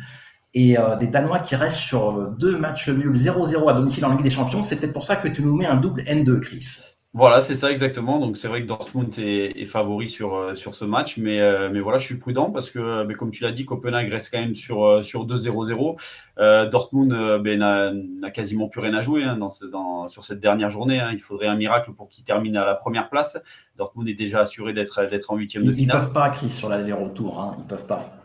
[0.55, 4.11] et euh, des Danois qui restent sur euh, deux matchs nuls 0-0 à domicile en
[4.11, 4.63] Ligue des Champions.
[4.63, 6.94] C'est peut-être pour ça que tu nous mets un double N2, Chris.
[7.17, 8.19] Voilà, c'est ça exactement.
[8.19, 11.79] Donc c'est vrai que Dortmund est, est favori sur, euh, sur ce match, mais, mais
[11.79, 14.53] voilà, je suis prudent parce que, mais comme tu l'as dit, Copenhague reste quand même
[14.53, 15.97] sur, sur 2-0-0.
[16.39, 17.59] Euh, Dortmund ben,
[18.19, 20.99] n'a quasiment plus rien à jouer hein, dans, dans, sur cette dernière journée.
[20.99, 21.11] Hein.
[21.13, 23.41] Il faudrait un miracle pour qu'il termine à la première place.
[23.77, 25.79] Dortmund est déjà assuré d'être en huitième de finale.
[25.83, 27.39] Ils ne peuvent pas, Chris, sur l'aller-retour.
[27.39, 27.55] Hein.
[27.57, 28.24] Ils peuvent pas.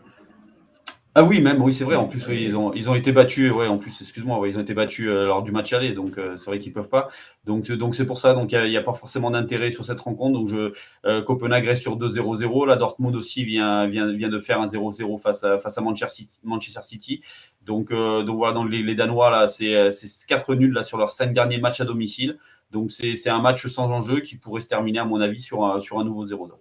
[1.13, 1.97] Ah oui, même, oui, c'est vrai.
[1.97, 3.51] En plus, ils, ont, ils ont été battus.
[3.51, 5.91] Ouais, en plus, excuse-moi, ils ont été battus euh, lors du match aller.
[5.91, 7.09] Donc, euh, c'est vrai qu'ils peuvent pas.
[7.43, 8.33] Donc, donc c'est pour ça.
[8.33, 10.39] Donc, il n'y a, pas forcément d'intérêt sur cette rencontre.
[10.39, 10.71] Donc, je,
[11.05, 12.65] euh, Copenhague reste sur 2-0-0.
[12.65, 16.15] La Dortmund aussi vient, vient, vient de faire un 0-0 face à, face à Manchester
[16.15, 16.39] City.
[16.45, 17.21] Manchester City.
[17.65, 19.91] Donc, donc voilà, donc les, les Danois, là, c'est
[20.29, 22.37] 4 nuls là, sur leurs 5 derniers matchs à domicile.
[22.71, 25.81] Donc, c'est un match sans enjeu qui pourrait se terminer, à mon avis, sur un,
[25.81, 26.51] sur un nouveau 0-0.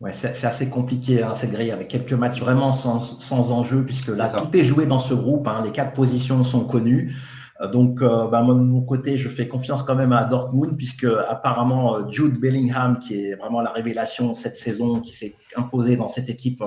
[0.00, 4.08] Ouais, c'est assez compliqué hein, cette grille avec quelques matchs vraiment sans, sans enjeu puisque
[4.08, 5.48] là tout est joué dans ce groupe.
[5.48, 7.14] Hein, les quatre positions sont connues.
[7.60, 10.76] Euh, donc, euh, bah, moi, de mon côté, je fais confiance quand même à Dortmund,
[10.76, 15.96] puisque apparemment euh, Jude Bellingham, qui est vraiment la révélation cette saison, qui s'est imposé
[15.96, 16.62] dans cette équipe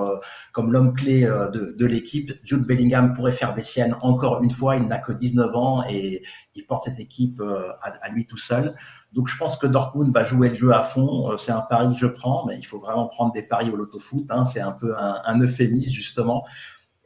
[0.52, 4.76] comme l'homme clé de, l'équipe, Jude Bellingham pourrait faire des siennes encore une fois.
[4.76, 6.22] Il n'a que 19 ans et
[6.54, 7.42] il porte cette équipe
[7.82, 8.74] à, lui tout seul.
[9.12, 11.36] Donc, je pense que Dortmund va jouer le jeu à fond.
[11.38, 14.26] C'est un pari que je prends, mais il faut vraiment prendre des paris au loto-foot.
[14.30, 14.44] Hein.
[14.44, 16.44] C'est un peu un euphémisme, justement.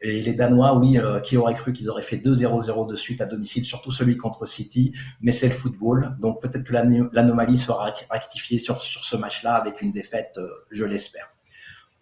[0.07, 3.25] Et les Danois, oui, euh, qui auraient cru qu'ils auraient fait 2-0-0 de suite à
[3.25, 6.15] domicile, surtout celui contre City, mais c'est le football.
[6.21, 10.85] Donc peut-être que l'anomalie sera rectifiée sur, sur ce match-là avec une défaite, euh, je
[10.85, 11.35] l'espère.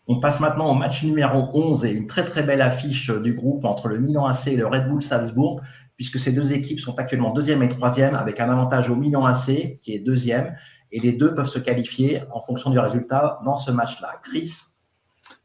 [0.08, 3.34] On passe maintenant au match numéro 11 et une très très belle affiche euh, du
[3.34, 5.60] groupe entre le Milan AC et le Red Bull Salzbourg,
[5.94, 9.76] puisque ces deux équipes sont actuellement deuxième et troisième avec un avantage au Milan AC
[9.80, 10.56] qui est deuxième
[10.90, 14.20] et les deux peuvent se qualifier en fonction du résultat dans ce match-là.
[14.24, 14.71] Chris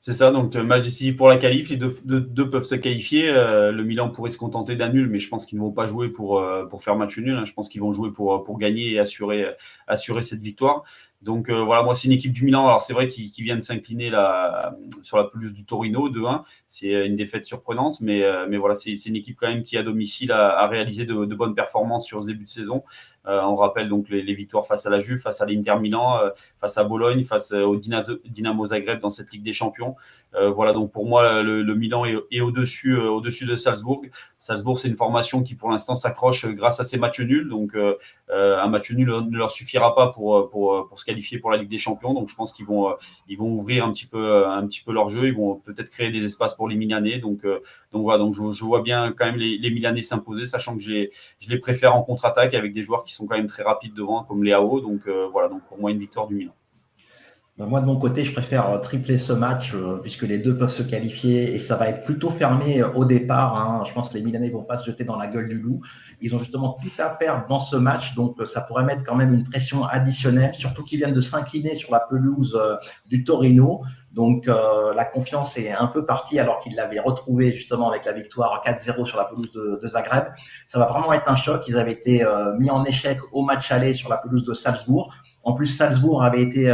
[0.08, 3.28] c'est ça, donc euh, match décisif pour la qualif, les deux, peuvent se qualifier.
[3.28, 5.86] Euh, le Milan pourrait se contenter d'un nul, mais je pense qu'ils ne vont pas
[5.86, 7.36] jouer pour, euh, pour faire match nul.
[7.36, 7.44] Hein.
[7.44, 9.46] Je pense qu'ils vont jouer pour, pour gagner et assurer,
[9.86, 10.86] assurer cette victoire.
[11.24, 12.68] Donc voilà, moi c'est une équipe du Milan.
[12.68, 14.12] Alors c'est vrai qu'ils vient de s'incliner
[15.02, 16.44] sur la pelouse du Torino 2-1.
[16.68, 20.32] C'est une défaite surprenante, mais, mais voilà, c'est une équipe quand même qui à domicile
[20.32, 22.84] a, réalisé de, bonnes performances sur ce début de saison.
[23.28, 26.20] Euh, on rappelle donc les, victoires face à la Juve, face à l'Inter Milan,
[26.60, 29.96] face à Bologne, face au Dynamo Zagreb dans cette Ligue des Champions.
[30.34, 34.04] voilà, donc pour moi le, Milan est, au-dessus au-dessus de Salzbourg.
[34.38, 37.50] Salzbourg c'est une formation qui pour l'instant s'accroche grâce à ses matchs nuls.
[37.50, 37.76] Donc
[38.30, 41.78] un match nul ne leur suffira pas pour, pour, pour qualifiés pour la Ligue des
[41.80, 42.14] Champions.
[42.14, 42.94] Donc je pense qu'ils vont, euh,
[43.28, 45.26] ils vont ouvrir un petit peu, euh, un petit peu leur jeu.
[45.26, 47.18] Ils vont peut-être créer des espaces pour les Milanais.
[47.18, 47.60] Donc, euh,
[47.92, 50.92] donc voilà, donc je, vois bien quand même les, les Milanais s'imposer, sachant que je
[50.92, 51.10] les,
[51.40, 54.24] je les préfère en contre-attaque avec des joueurs qui sont quand même très rapides devant,
[54.24, 54.82] comme Léao.
[54.82, 56.54] Donc voilà, donc pour moi une victoire du Milan.
[57.58, 60.56] Bah, moi, de mon côté, je préfère euh, tripler ce match euh, puisque les deux
[60.56, 63.58] peuvent se qualifier et ça va être plutôt fermé euh, au départ.
[63.58, 63.84] Hein.
[63.88, 65.82] Je pense que les Milanais vont pas se jeter dans la gueule du loup.
[66.22, 69.34] Ils ont justement tout à perdre dans ce match, donc ça pourrait mettre quand même
[69.34, 72.60] une pression additionnelle, surtout qu'ils viennent de s'incliner sur la pelouse
[73.08, 73.82] du Torino.
[74.12, 78.64] Donc la confiance est un peu partie alors qu'ils l'avaient retrouvée justement avec la victoire
[78.66, 80.26] 4-0 sur la pelouse de, de, Zagreb.
[80.66, 81.68] Ça va vraiment être un choc.
[81.68, 82.26] Ils avaient été
[82.58, 85.14] mis en échec au match aller sur la pelouse de Salzbourg.
[85.44, 86.74] En plus, Salzbourg avait été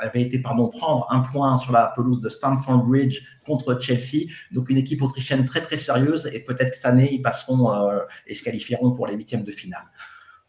[0.00, 4.30] avait été pardon, prendre un point sur la pelouse de Stamford Bridge contre Chelsea.
[4.52, 8.34] Donc une équipe autrichienne très très sérieuse et peut-être cette année ils passeront euh, et
[8.34, 9.84] se qualifieront pour les huitièmes de finale.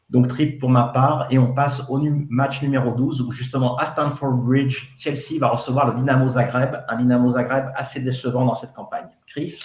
[0.10, 1.99] Donc trip pour ma part et on passe au
[2.30, 6.95] match numéro 12 où justement à Stamford Bridge, Chelsea va recevoir le Dynamo Zagreb, un
[6.95, 9.08] Dynamo Zagreb assez décevant dans cette campagne.
[9.25, 9.58] Chris?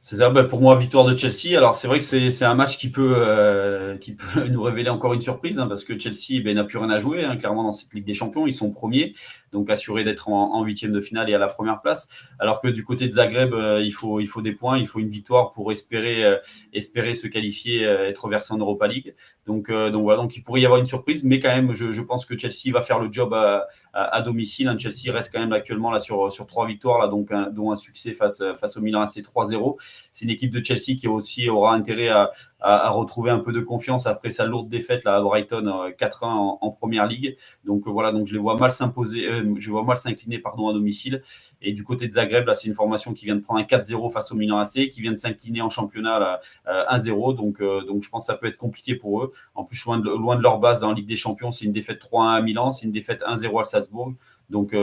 [0.00, 1.56] C'est ben, pour moi, victoire de Chelsea.
[1.56, 3.96] Alors, c'est vrai que c'est un match qui peut, euh,
[4.48, 7.24] nous révéler encore une surprise, hein, parce que Chelsea ben, n'a plus rien à jouer,
[7.24, 8.46] hein, clairement, dans cette Ligue des Champions.
[8.46, 9.14] Ils sont premiers,
[9.50, 12.08] donc assurés d'être en huitième de finale et à la première place.
[12.38, 15.50] Alors que du côté de Zagreb, euh, il, faut, des points, il faut une victoire
[15.50, 16.36] pour espérer, euh,
[16.72, 19.14] se qualifier, être versé en Europa League.
[19.46, 22.24] Donc, donc voilà, donc il pourrait y avoir une surprise, mais quand même, je, pense
[22.24, 24.68] que Chelsea va faire le job à, domicile.
[24.68, 24.76] Hein.
[24.78, 28.80] Chelsea reste quand même actuellement sur, trois victoires, donc dont un succès face, face au
[28.80, 29.76] Milan AC 3-0
[30.12, 34.06] c'est une équipe de Chelsea qui aussi aura intérêt à, retrouver un peu de confiance
[34.06, 37.36] après sa lourde défaite là, à Brighton 4-1 euh, en, première ligue.
[37.64, 40.68] Donc euh, voilà, donc je les vois mal s'imposer, euh, je vois mal s'incliner pardon
[40.68, 41.22] à domicile.
[41.62, 44.10] Et du côté de Zagreb, là, c'est une formation qui vient de prendre un 4-0
[44.10, 47.36] face au Milan AC, qui vient de s'incliner en championnat 1-0.
[47.36, 49.32] Donc donc je pense que ça peut être compliqué pour eux.
[49.54, 51.72] En plus loin de, loin de leur base dans la Ligue des Champions, c'est une
[51.72, 54.14] défaite 3-1 à Milan, c'est une défaite 1-0 à Salzbourg.
[54.48, 54.74] Donc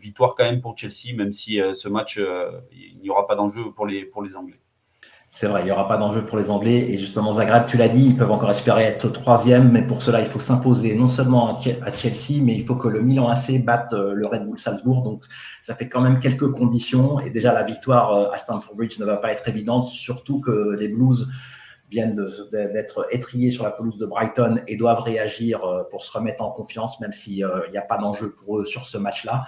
[0.00, 2.18] victoire quand même pour Chelsea, même si ce match,
[2.72, 4.62] il n'y aura pas d'enjeu pour les, pour les Anglais.
[5.34, 6.90] C'est vrai, il n'y aura pas d'enjeu pour les Anglais.
[6.90, 10.20] Et justement, Zagreb, tu l'as dit, ils peuvent encore espérer être troisième, mais pour cela,
[10.20, 13.94] il faut s'imposer non seulement à Chelsea, mais il faut que le Milan AC batte
[13.94, 15.00] euh, le Red Bull Salzbourg.
[15.00, 15.24] Donc,
[15.62, 17.18] ça fait quand même quelques conditions.
[17.18, 20.76] Et déjà, la victoire euh, à Stamford Bridge ne va pas être évidente, surtout que
[20.78, 21.26] les Blues
[21.92, 22.16] viennent
[22.50, 26.50] d'être étriés sur la pelouse de Brighton et doivent réagir euh, pour se remettre en
[26.50, 29.44] confiance, même s'il n'y a pas d'enjeu pour eux sur ce match-là.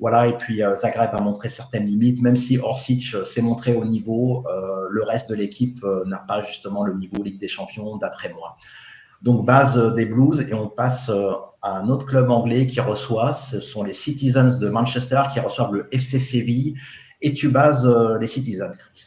[0.00, 3.74] Voilà, et puis euh, Zagreb a montré certaines limites, même si Orsic euh, s'est montré
[3.74, 7.96] au niveau, euh, le reste de l'équipe n'a pas justement le niveau Ligue des Champions,
[7.96, 8.56] d'après moi.
[9.22, 11.10] Donc, base des Blues, et on passe
[11.62, 15.72] à un autre club anglais qui reçoit, ce sont les Citizens de Manchester qui reçoivent
[15.72, 16.74] le FC Séville.
[17.20, 17.84] Et tu bases
[18.20, 18.97] les Citizens, Chris.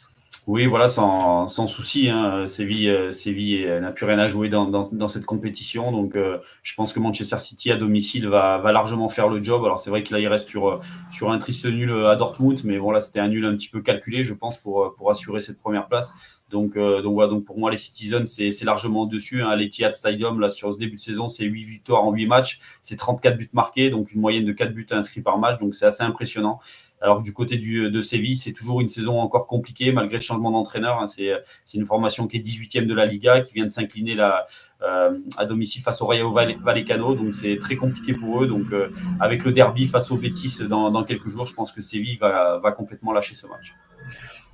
[0.48, 2.08] Oui, voilà, sans, sans souci.
[2.08, 2.48] Hein.
[2.48, 5.92] Séville, euh, Séville n'a plus rien à jouer dans, dans, dans cette compétition.
[5.92, 9.64] Donc, euh, je pense que Manchester City à domicile va, va largement faire le job.
[9.64, 10.80] Alors, c'est vrai qu'il il reste sur,
[11.12, 13.82] sur un triste nul à Dortmund, mais bon, là, c'était un nul un petit peu
[13.82, 16.12] calculé, je pense, pour, pour assurer cette première place.
[16.52, 19.42] Donc, euh, donc voilà, donc pour moi, les Citizens, c'est largement dessus.
[19.42, 19.56] Hein.
[19.56, 22.60] L'Etihad Stadium, là, sur ce début de saison, c'est 8 victoires en 8 matchs.
[22.82, 25.58] C'est 34 buts marqués, donc une moyenne de 4 buts inscrits par match.
[25.60, 26.60] Donc, c'est assez impressionnant.
[27.02, 31.00] Alors du côté de Séville, c'est toujours une saison encore compliquée malgré le changement d'entraîneur.
[31.00, 31.06] Hein.
[31.08, 31.32] C'est,
[31.74, 35.82] une formation qui est 18e de la Liga, qui vient de s'incliner euh, à domicile
[35.82, 37.14] face au Rayo Vallecano.
[37.14, 38.46] Donc c'est très compliqué pour eux.
[38.46, 38.88] Donc euh,
[39.20, 43.12] avec le derby face au Betis dans, quelques jours, je pense que Séville va complètement
[43.12, 43.74] lâcher ce match.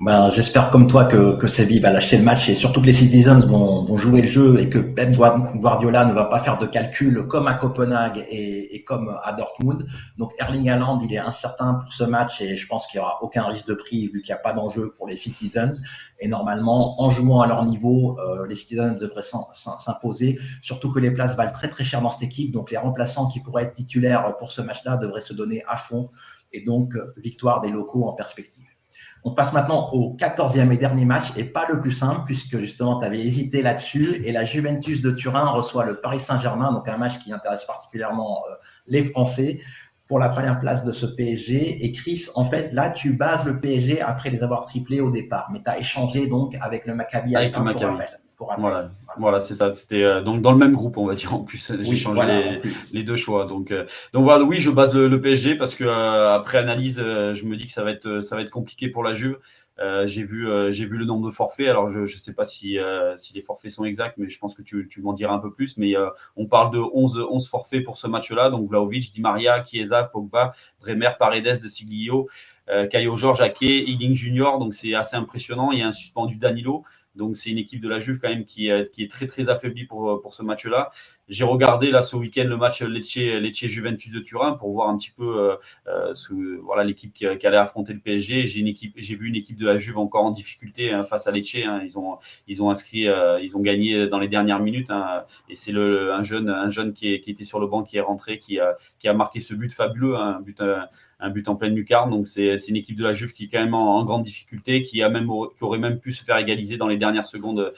[0.00, 2.92] Ben, j'espère comme toi que, que Séville va lâcher le match et surtout que les
[2.92, 6.66] Citizens vont, vont, jouer le jeu et que Pep Guardiola ne va pas faire de
[6.66, 9.84] calcul comme à Copenhague et, et, comme à Dortmund.
[10.16, 13.18] Donc Erling Haaland, il est incertain pour ce match et je pense qu'il n'y aura
[13.22, 15.82] aucun risque de prix vu qu'il n'y a pas d'enjeu pour les Citizens.
[16.20, 19.22] Et normalement, en jouant à leur niveau, euh, les Citizens devraient
[19.80, 20.38] s'imposer.
[20.62, 22.52] Surtout que les places valent très très cher dans cette équipe.
[22.52, 26.08] Donc les remplaçants qui pourraient être titulaires pour ce match-là devraient se donner à fond.
[26.52, 28.64] Et donc victoire des locaux en perspective.
[29.24, 32.98] On passe maintenant au 14e et dernier match, et pas le plus simple, puisque justement,
[32.98, 34.22] tu avais hésité là-dessus.
[34.24, 38.42] Et la Juventus de Turin reçoit le Paris Saint-Germain, donc un match qui intéresse particulièrement
[38.48, 38.54] euh,
[38.87, 39.61] les Français
[40.07, 41.85] pour la première place de ce PSG.
[41.85, 45.48] Et Chris, en fait, là, tu bases le PSG après les avoir triplés au départ,
[45.52, 48.02] mais tu as échangé donc avec le Maccabi avec le Maccabi.
[48.59, 49.72] Voilà, voilà c'est ça.
[49.72, 51.35] C'était euh, donc dans le même groupe, on va dire.
[51.35, 52.61] En plus, j'ai changé
[52.92, 53.46] les, deux choix.
[53.46, 57.44] Donc, euh, donc voilà, oui, je base le, PSG parce que euh, après analyse, je
[57.44, 59.38] me dis que ça va être ça va être compliqué pour la Juve.
[60.04, 61.68] j'ai vu j'ai vu le nombre de forfaits.
[61.68, 62.78] Alors je ne sais pas si
[63.16, 65.52] si les forfaits sont exacts, mais je pense que tu, tu m'en diras un peu
[65.52, 65.76] plus.
[65.76, 65.94] Mais
[66.37, 68.50] on parle de 11 11 forfaits pour ce match-là.
[68.50, 72.28] Donc Vlaovic, Di Maria, Chiesa, Pogba, Bremer, Paredes, De Siglio.
[72.90, 75.72] Caio Georges, Ake, Ealing Junior, donc c'est assez impressionnant.
[75.72, 76.85] Il y a un suspendu Danilo.
[77.18, 79.50] Donc c'est une équipe de la Juve quand même qui, est, qui est très très
[79.50, 80.90] affaiblie pour, pour ce match-là.
[81.28, 84.96] J'ai regardé là ce week-end le match Lecce, Lecce Juventus de Turin pour voir un
[84.96, 86.14] petit peu euh, euh
[86.62, 88.46] voilà l'équipe qui, allait affronter le PSG.
[88.46, 91.56] J'ai vu une équipe de la Juve encore en difficulté hein, face à Lecce.
[91.56, 91.82] Hein.
[91.84, 94.90] Ils ont ils ont inscrit, euh, ils ont gagné dans les dernières minutes.
[94.90, 98.38] Hein, et c'est un jeune un jeune qui, était sur le banc qui est rentré
[98.38, 100.62] qui a qui a marqué ce but fabuleux, un but
[101.20, 102.10] un but en pleine lucarne.
[102.10, 105.02] Donc c'est une équipe de la Juve qui est quand même en, grande difficulté, qui
[105.02, 107.74] a même aurait même pu se faire égaliser dans les dernières secondes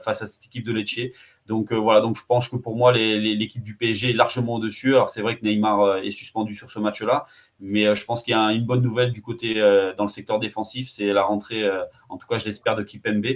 [0.00, 1.00] face à cette équipe de Lecce.
[1.46, 4.94] Donc euh, voilà, donc je pense que pour moi l'équipe du PSG est largement au-dessus.
[4.94, 7.26] Alors c'est vrai que Neymar euh, est suspendu sur ce match-là,
[7.60, 9.54] mais je pense qu'il y a une bonne nouvelle du côté
[9.96, 11.68] dans le secteur défensif, c'est la rentrée,
[12.14, 13.26] en tout cas je l'espère, de Kipembe.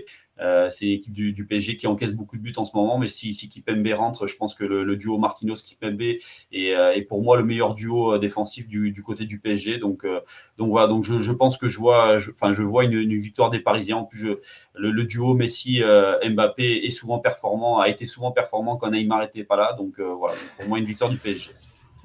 [0.41, 3.09] Euh, c'est l'équipe du, du, PSG qui encaisse beaucoup de buts en ce moment, mais
[3.09, 7.37] si, si Kipembe rentre, je pense que le, duo Marquinhos-Kipembe est, euh, est, pour moi
[7.37, 9.79] le meilleur duo euh, défensif du, côté du PSG.
[9.79, 10.21] Donc, euh,
[10.57, 13.97] donc voilà, donc je, pense que je vois, je, vois une, victoire des Parisiens.
[13.97, 14.37] En plus,
[14.75, 19.57] le, le, duo Messi-Mbappé est souvent performant, a été souvent performant quand Neymar n'était pas
[19.57, 19.73] là.
[19.77, 21.51] Donc voilà, pour moi une victoire du PSG.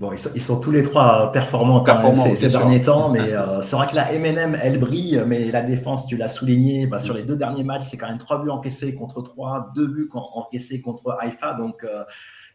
[0.04, 3.22] Bon, ils sont, ils sont, tous les trois performants même ces, ces derniers temps, mais
[3.32, 7.00] euh, c'est vrai que la MNM, elle brille, mais la défense, tu l'as souligné, bah,
[7.00, 10.10] sur les deux derniers matchs, c'est quand même trois buts encaissés contre trois, deux buts
[10.14, 12.04] encaissés contre Haïfa, donc euh,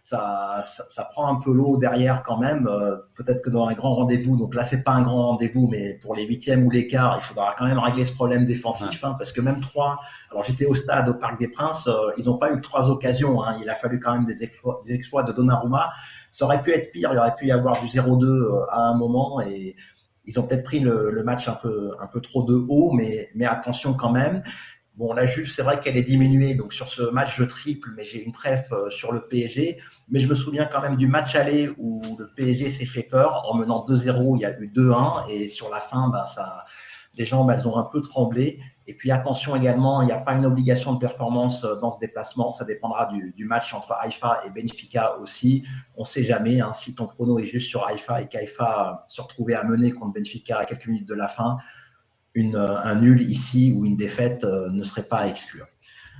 [0.08, 2.66] ça, ça, prend un peu l'eau derrière quand même.
[2.66, 5.98] Euh, peut-être que dans un grand rendez-vous, donc là c'est pas un grand rendez-vous, mais
[6.00, 9.16] pour les huitièmes ou les quarts, il faudra quand même régler ce problème défensif, hein,
[9.18, 9.98] parce que même trois.
[10.30, 13.42] Alors j'étais au stade au Parc des Princes, euh, ils n'ont pas eu trois occasions.
[13.42, 15.90] Hein, il a fallu quand même des exploits, des exploits de Donnarumma.
[16.30, 18.94] Ça aurait pu être pire, il aurait pu y avoir du 0-2 euh, à un
[18.94, 19.76] moment et
[20.24, 23.28] ils ont peut-être pris le, le, match un peu, un peu trop de haut, mais,
[23.34, 24.42] mais attention quand même.
[24.98, 28.02] Bon, la Juve, c'est vrai qu'elle est diminuée, donc sur ce match, je triple, mais
[28.02, 29.78] j'ai une préf euh, sur le PSG.
[30.08, 33.44] Mais je me souviens quand même du match aller où le PSG s'est fait peur.
[33.48, 36.64] En menant 2-0, il y a eu 2-1, et sur la fin, ben, ça,
[37.14, 38.58] les jambes, elles ont un peu tremblé.
[38.88, 42.50] Et puis attention également, il n'y a pas une obligation de performance dans ce déplacement.
[42.50, 45.64] Ça dépendra du, match entre Haïfa et Benfica aussi.
[45.96, 49.20] On ne sait jamais hein, si ton prono est juste sur Haïfa et qu'Haïfa se
[49.20, 51.58] retrouvait à mener contre Benfica à quelques minutes de la fin.
[52.34, 55.66] Une, un nul ici ou une défaite ne serait pas à exclure.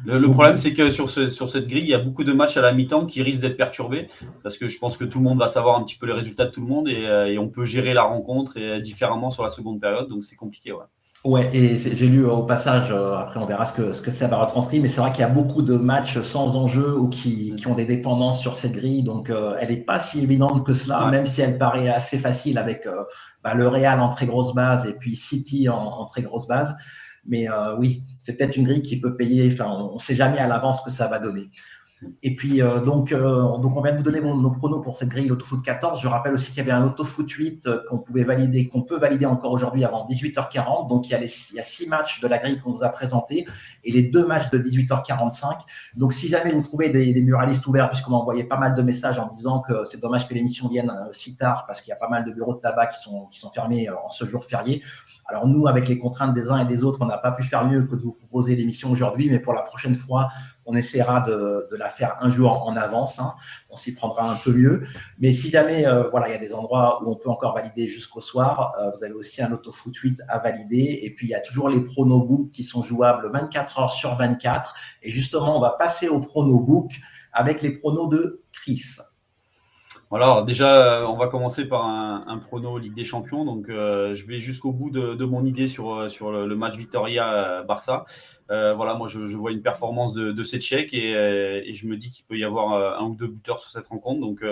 [0.04, 2.60] Le, problème, c'est que sur, sur cette grille, il y a beaucoup de matchs à
[2.60, 4.08] la mi-temps qui risquent d'être perturbés
[4.42, 6.44] parce que je pense que tout le monde va savoir un petit peu les résultats
[6.44, 9.50] de tout le monde et, euh, on peut gérer la rencontre et, différemment sur la
[9.50, 10.08] seconde période.
[10.08, 10.72] Donc, c'est compliqué.
[10.72, 10.84] Ouais.
[11.24, 14.28] Ouais, et j'ai lu au passage, euh, après on verra ce que, ce que ça
[14.28, 17.56] va retranscrire, mais c'est vrai qu'il y a beaucoup de matchs sans enjeu ou qui,
[17.56, 20.74] qui ont des dépendances sur cette grille, donc euh, elle n'est pas si évidente que
[20.74, 22.88] cela, même si elle paraît assez facile avec
[23.42, 26.76] bah, le Real en très grosse base et puis City en, en très grosse base.
[27.28, 29.50] Mais euh, oui, c'est peut-être une grille qui peut payer.
[29.52, 31.50] Enfin, on ne sait jamais à l'avance ce que ça va donner.
[32.22, 35.08] Et puis, euh, donc, euh, donc, on vient de vous donner nos pronos pour cette
[35.08, 36.00] grille l'autofoot 14.
[36.00, 39.26] Je rappelle aussi qu'il y avait un autofoot 8 qu'on pouvait valider, qu'on peut valider
[39.26, 40.88] encore aujourd'hui avant 18h40.
[40.88, 43.46] Donc, il y, a six matchs de la grille qu'on vous a présentés
[43.84, 45.60] et les deux matchs de 18h45.
[45.96, 48.82] Donc, si jamais vous trouvez des, des muralistes ouverts, puisqu'on m'a envoyé pas mal de
[48.82, 51.96] messages en disant que c'est dommage que l'émission vienne si tard parce qu'il y a
[51.96, 54.82] pas mal de bureaux de tabac qui sont, qui sont fermés en ce jour férié.
[55.26, 57.66] Alors nous, avec les contraintes des uns et des autres, on n'a pas pu faire
[57.66, 60.28] mieux que de vous proposer l'émission aujourd'hui, mais pour la prochaine fois,
[60.68, 63.18] on essaiera de, la faire un jour en avance.
[63.18, 63.32] Hein.
[63.70, 64.84] On s'y prendra un peu mieux.
[65.18, 67.88] Mais si jamais, euh, voilà, il y a des endroits où on peut encore valider
[67.88, 71.00] jusqu'au soir, euh, vous avez aussi un autofoot 8 à valider.
[71.02, 74.74] Et puis, il y a toujours les pronobooks qui sont jouables 24 heures sur 24.
[75.02, 77.00] Et justement, on va passer aux pronobooks
[77.32, 78.82] avec les pronos de Chris.
[80.10, 83.46] Alors déjà, euh, on va commencer par un, un prono Ligue des Champions.
[83.46, 88.04] Donc, je vais jusqu'au bout de, mon idée sur, le, match Victoria-Barça.
[88.50, 91.96] Euh, voilà, moi, je, vois une performance de, de ces Tchèques et, et, je me
[91.96, 94.20] dis qu'il peut y avoir un ou deux buteurs sur cette rencontre.
[94.20, 94.44] Donc,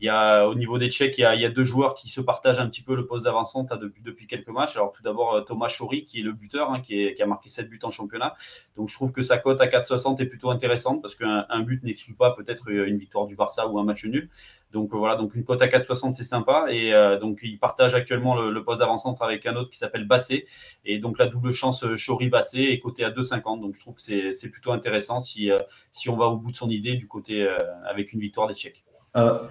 [0.00, 2.60] il y a au niveau des Tchèques, il y, a, deux joueurs qui se partagent
[2.60, 3.66] un petit peu le poste d'avancement
[4.04, 4.76] depuis, quelques matchs.
[4.76, 7.80] Alors, tout d'abord, Thomas Chori, qui est le buteur, hein, qui, a marqué 7 buts
[7.82, 8.34] en championnat.
[8.76, 11.82] Donc, je trouve que sa cote à 4,60 est plutôt intéressante parce qu'un un but
[11.82, 14.28] n'exclut pas peut-être une victoire du Barça ou un match nul.
[14.72, 18.36] Donc voilà, donc une cote à 4,60 c'est sympa et euh, donc il partage actuellement
[18.36, 20.46] le, poste d'avant-centre avec un autre qui s'appelle Bassé
[20.84, 23.94] et donc la double chance euh, Chori Bassé est cotée à 2,50 donc je trouve
[23.94, 25.58] que c'est plutôt intéressant si, euh,
[25.92, 27.46] si on va au bout de son idée du côté
[27.88, 28.84] avec une victoire des Tchèques.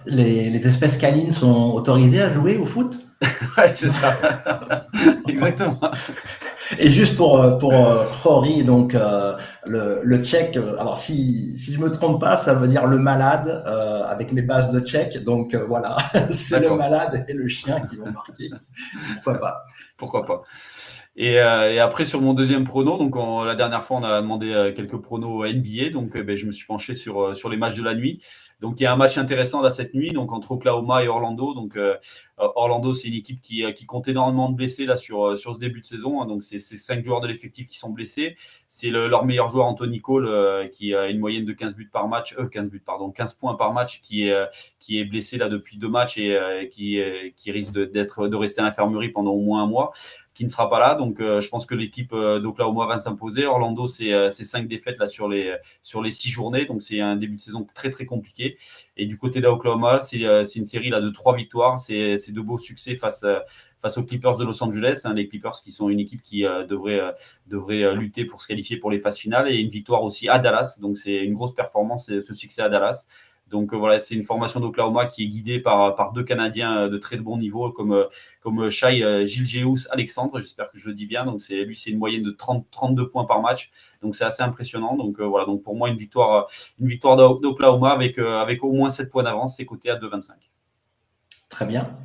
[0.05, 2.99] Les, les, espèces canines sont autorisées à jouer au foot?
[3.57, 4.13] Ouais, c'est ça.
[5.27, 5.79] Exactement.
[6.77, 9.35] Et juste pour euh, pour euh, donc euh,
[9.65, 10.57] le, le tchèque.
[10.77, 13.63] Alors si si je me trompe pas, ça veut dire le malade
[14.07, 15.23] avec mes bases de tchèque.
[15.23, 15.97] Donc voilà,
[16.31, 18.49] c'est le malade et le chien qui vont marquer.
[19.15, 19.65] Pourquoi pas
[19.97, 20.41] Pourquoi pas
[21.15, 24.97] et, et, après, sur mon deuxième prono, donc la dernière fois, on a demandé quelques
[24.97, 28.21] pronos NBA, donc ben, je me suis penché sur, sur les matchs de la nuit.
[28.59, 31.53] Donc il y a un match intéressant là cette nuit, donc entre Oklahoma et Orlando.
[31.53, 31.95] Donc euh,
[32.37, 35.59] Orlando, c'est une équipe qui, qui, compte énormément de blessés là sur, euh, sur ce
[35.59, 36.21] début de saison.
[36.21, 36.25] Hein.
[36.25, 38.35] donc c'est cinq joueurs de l'effectif qui sont blessés.
[38.67, 42.09] C'est leur meilleur joueur Anthony Cole euh, qui a une moyenne de 15 buts par
[42.09, 44.35] match, 15 buts pardon, 15 points par match qui est
[44.79, 46.99] qui est blessé là depuis deux matchs et qui
[47.37, 49.93] qui risque d'être de, rester à l'infirmerie pendant au moins un mois
[50.39, 50.95] qui ne sera pas là.
[50.95, 53.45] Donc, je pense que l'équipe d'Oklahoma va s'imposer.
[53.45, 56.65] Orlando, c'est cinq défaites là sur les sur les six journées.
[56.65, 58.55] Donc, c'est un début de saison très très compliqué.
[58.95, 61.77] Et du côté d'Oklahoma, euh, c'est une série là de trois victoires.
[61.77, 63.39] C'est de beaux succès face, euh,
[63.79, 65.01] face aux Clippers de Los Angeles.
[65.03, 67.01] Hein, les Clippers qui sont une équipe qui euh, devrait,
[67.47, 69.49] devrait lutter pour se qualifier pour les phases finales.
[69.51, 70.79] Et une victoire aussi à Dallas.
[70.81, 73.05] Donc c'est une grosse performance, ce succès à Dallas.
[73.49, 77.17] Donc voilà, c'est une formation d'Oklahoma qui est guidée par, par deux Canadiens de très
[77.17, 78.07] bon niveau, comme,
[78.41, 81.25] comme Shai Gilgeous Alexandre, j'espère que je le dis bien.
[81.25, 83.71] Donc c'est lui, c'est une moyenne de 30, 32 points par match.
[84.01, 84.95] Donc c'est assez impressionnant.
[84.95, 86.47] Donc voilà, donc pour moi une victoire,
[86.79, 90.31] une victoire d'Oklahoma avec, avec au moins 7 points d'avance, c'est coté à 2,25.
[91.49, 91.97] Très bien.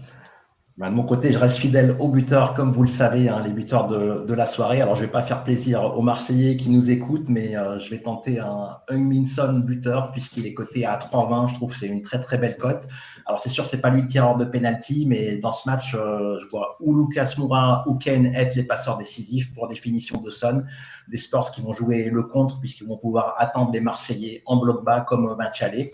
[0.77, 3.53] Bah, de mon côté, je reste fidèle aux buteurs, comme vous le savez, hein, les
[3.53, 4.81] buteurs de, la soirée.
[4.81, 7.99] Alors, je vais pas faire plaisir aux Marseillais qui nous écoutent, mais euh, je vais
[7.99, 11.51] tenter un Hung buteur, puisqu'il est coté à 3,20.
[11.51, 12.89] Je trouve que c'est une très très belle cote.
[13.27, 16.41] Alors, c'est sûr, c'est pas lui le tireur de penalty, mais dans ce match, euh,
[16.41, 20.65] je vois ou Lucas Moura ou Kane être les passeurs décisifs pour définition de Son.
[21.07, 24.85] Des sports qui vont jouer le contre, puisqu'ils vont pouvoir attendre les Marseillais en bloc
[24.85, 25.93] bas comme au match aller.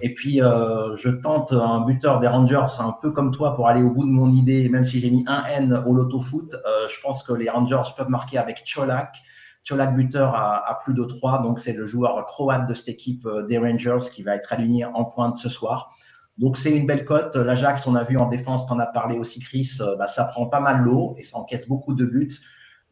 [0.00, 3.82] Et puis, euh, je tente un buteur des Rangers, un peu comme toi, pour aller
[3.82, 4.68] au bout de mon idée.
[4.68, 7.90] Même si j'ai mis un N au loto foot, euh, je pense que les Rangers
[7.96, 9.16] peuvent marquer avec Cholak.
[9.64, 11.42] Cholak buteur à, plus de 3.
[11.42, 14.84] Donc, c'est le joueur croate de cette équipe euh, des Rangers qui va être aligné
[14.84, 15.92] en pointe ce soir.
[16.38, 17.34] Donc, c'est une belle cote.
[17.34, 20.46] L'Ajax, on a vu en défense, tu en as parlé aussi, Chris, bah, ça prend
[20.46, 22.38] pas mal l'eau et ça encaisse beaucoup de buts.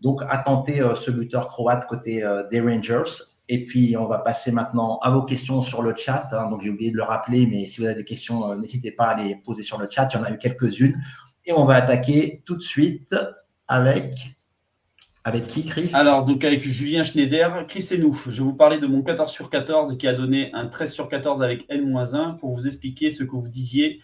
[0.00, 3.04] Donc, à tenter ce buteur croate côté des Rangers.
[3.48, 6.28] Et puis, on va passer maintenant à vos questions sur le chat.
[6.32, 6.48] Hein.
[6.48, 9.06] donc, j'ai oublié de le rappeler, mais si vous avez des questions, euh, n'hésitez pas
[9.06, 10.08] à les poser sur le chat.
[10.12, 11.00] Il y en a eu quelques-unes.
[11.44, 13.14] Et on va attaquer tout de suite
[13.68, 14.36] avec,
[15.22, 15.92] Avec qui, Chris?
[15.94, 18.14] Alors, donc avec Julien Schneider, Chris et nous.
[18.14, 21.08] Je vais vous parler de mon 14 sur 14 qui a donné un 13 sur
[21.08, 24.00] 14 avec N-1 pour vous expliquer ce que vous disiez.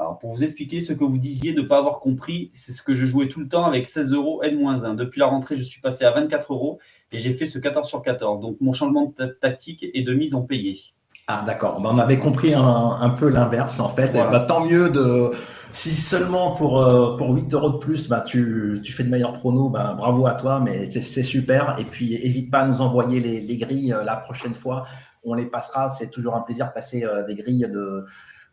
[0.00, 2.82] Alors, pour vous expliquer ce que vous disiez de ne pas avoir compris, c'est ce
[2.82, 4.96] que je jouais tout le temps avec 16 euros N-1.
[4.96, 6.78] Depuis la rentrée, je suis passé à 24 euros
[7.12, 8.40] et j'ai fait ce 14 sur 14.
[8.40, 10.80] Donc, mon changement de tactique et de mise en payé.
[11.26, 11.82] Ah, d'accord.
[11.82, 14.14] Ben, on avait compris un, peu l'inverse, en fait.
[14.14, 15.32] Ben, tant mieux de
[15.70, 19.34] si seulement pour, euh, pour 8 euros de plus, bah, tu, tu fais de meilleurs
[19.34, 21.76] pronos, bah, bravo à toi, mais c'est super.
[21.78, 24.86] Et puis, n'hésite pas à nous envoyer les, les grilles euh, la prochaine fois.
[25.24, 25.90] On les passera.
[25.90, 28.06] C'est toujours un plaisir de passer euh, des grilles de,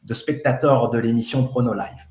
[0.08, 2.08] de spectateurs de l'émission Prono Live.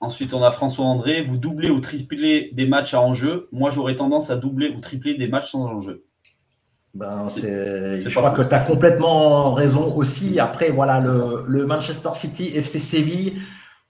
[0.00, 1.22] Ensuite, on a François André.
[1.22, 3.48] Vous doublez ou triplez des matchs à enjeu.
[3.52, 6.04] Moi, j'aurais tendance à doubler ou tripler des matchs sans enjeu.
[6.92, 10.38] Ben, je crois que tu as complètement raison aussi.
[10.38, 13.34] Après, voilà, le, le Manchester City FC Séville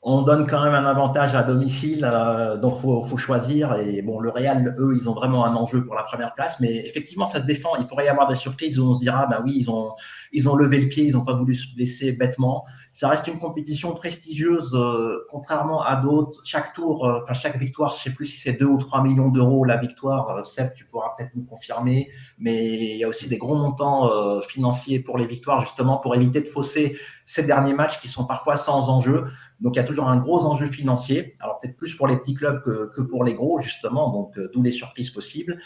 [0.07, 3.75] on donne quand même un avantage à domicile, euh, donc faut, faut choisir.
[3.77, 6.77] Et bon, le Real, eux, ils ont vraiment un enjeu pour la première place, mais
[6.87, 7.71] effectivement, ça se défend.
[7.79, 9.93] Il pourrait y avoir des surprises où on se dira, ben oui, ils ont,
[10.33, 12.67] ils ont levé le pied, ils n'ont pas voulu se blesser bêtement.
[12.93, 16.43] Ça reste une compétition prestigieuse, euh, contrairement à d'autres.
[16.45, 19.31] Chaque tour, euh, enfin chaque victoire, je sais plus si c'est 2 ou 3 millions
[19.31, 20.45] d'euros la victoire.
[20.45, 24.11] Seb, tu pourras peut-être nous confirmer, mais il y a aussi des gros montants
[24.43, 28.57] financiers pour les victoires, justement pour éviter de fausser ces derniers matchs qui sont parfois
[28.57, 29.25] sans enjeu.
[29.61, 31.37] Donc il y a toujours un gros enjeu financier.
[31.41, 34.63] Alors peut-être plus pour les petits clubs que, pour les gros, justement, donc euh, d'où
[34.63, 35.59] les surprises possibles.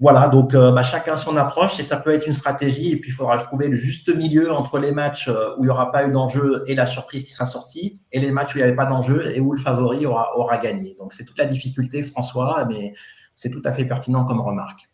[0.00, 2.90] Voilà, donc euh, bah, chacun son approche et ça peut être une stratégie.
[2.90, 5.70] Et puis il faudra trouver le juste milieu entre les matchs euh, où il n'y
[5.70, 8.62] aura pas eu d'enjeu et la surprise qui sera sortie, et les matchs où il
[8.62, 10.96] n'y avait pas d'enjeu et où le favori aura, aura gagné.
[10.98, 12.92] Donc c'est toute la difficulté, François, mais
[13.36, 14.90] c'est tout à fait pertinent comme remarque.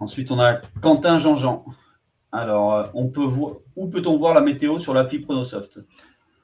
[0.00, 1.64] Ensuite, on a Quentin Jean-Jean.
[2.34, 5.78] Alors, euh, on peut voir, où peut-on voir la météo sur l'appli Pronosoft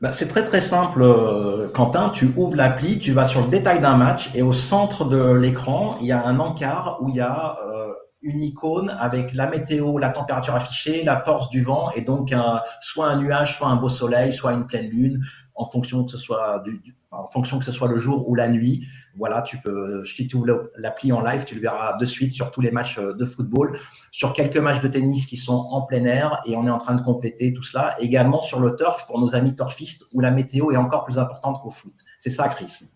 [0.01, 2.11] bah, C'est très très simple, euh, Quentin.
[2.11, 5.97] Tu ouvres l'appli, tu vas sur le détail d'un match et au centre de l'écran,
[6.01, 9.99] il y a un encart où il y a euh, une icône avec la météo,
[9.99, 12.32] la température affichée, la force du vent et donc
[12.80, 15.24] soit un nuage, soit un beau soleil, soit une pleine lune,
[15.61, 16.81] en fonction que ce soit du,
[17.11, 18.87] en fonction que ce soit le jour ou la nuit.
[19.17, 22.51] Voilà, tu peux, si tu ouvres l'appli en live, tu le verras de suite sur
[22.51, 23.79] tous les matchs euh, de football,
[24.11, 26.95] sur quelques matchs de tennis qui sont en plein air et on est en train
[26.95, 27.95] de compléter tout cela.
[28.01, 31.61] Également sur le turf pour nos amis turfistes où la météo est encore plus importante
[31.63, 31.95] qu'au foot.
[32.19, 32.87] C'est ça, Chris?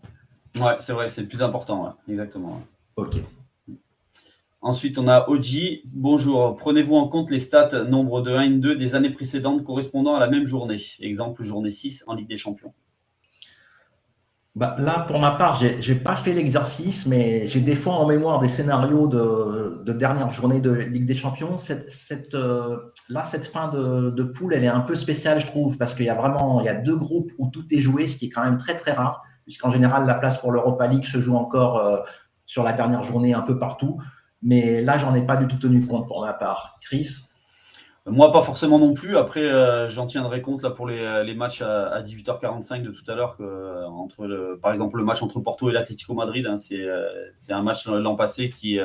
[0.57, 2.61] Ouais, c'est vrai, c'est le plus important, exactement.
[2.95, 3.17] Ok.
[4.61, 5.81] Ensuite, on a Oji.
[5.85, 6.55] Bonjour.
[6.55, 10.19] Prenez-vous en compte les stats nombre de 1 et 2 des années précédentes correspondant à
[10.19, 10.81] la même journée?
[10.99, 12.73] Exemple, journée 6 en Ligue des Champions.
[14.55, 18.07] Bah, là, pour ma part, j'ai n'ai pas fait l'exercice, mais j'ai des fois en
[18.07, 21.57] mémoire des scénarios de, de dernière journée de Ligue des Champions.
[22.33, 22.77] Euh,
[23.09, 26.05] là, cette fin de, de, poule, elle est un peu spéciale, je trouve, parce qu'il
[26.05, 28.29] y a vraiment il y a deux groupes où tout est joué, ce qui est
[28.29, 31.77] quand même très très rare, puisqu'en général, la place pour l'Europa League se joue encore
[31.77, 31.97] euh,
[32.45, 33.99] sur la dernière journée un peu partout.
[34.45, 36.77] Mais là, j'en ai pas du tout tenu compte pour ma part.
[36.81, 37.25] Chris
[38.07, 39.17] moi, pas forcément non plus.
[39.17, 43.15] Après, euh, j'en tiendrai compte là pour les, euh, matchs à, 18h45 de tout à
[43.15, 43.35] l'heure.
[43.39, 47.63] Euh, entre le, par exemple, le match entre Porto et l'Atlético Madrid, hein, c'est un
[47.63, 48.77] match l'an passé qui,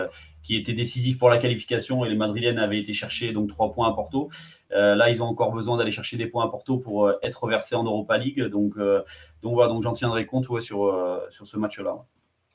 [0.43, 3.91] qui était décisif pour la qualification et les Madrilènes avaient été chercher donc trois points
[3.91, 4.31] à Porto.
[4.71, 7.85] là, ils ont encore besoin d'aller chercher des points à Porto pour être versés en
[7.85, 8.43] Europa League.
[8.45, 11.99] Donc, donc voilà, donc j'en tiendrai compte sur, sur ce match-là.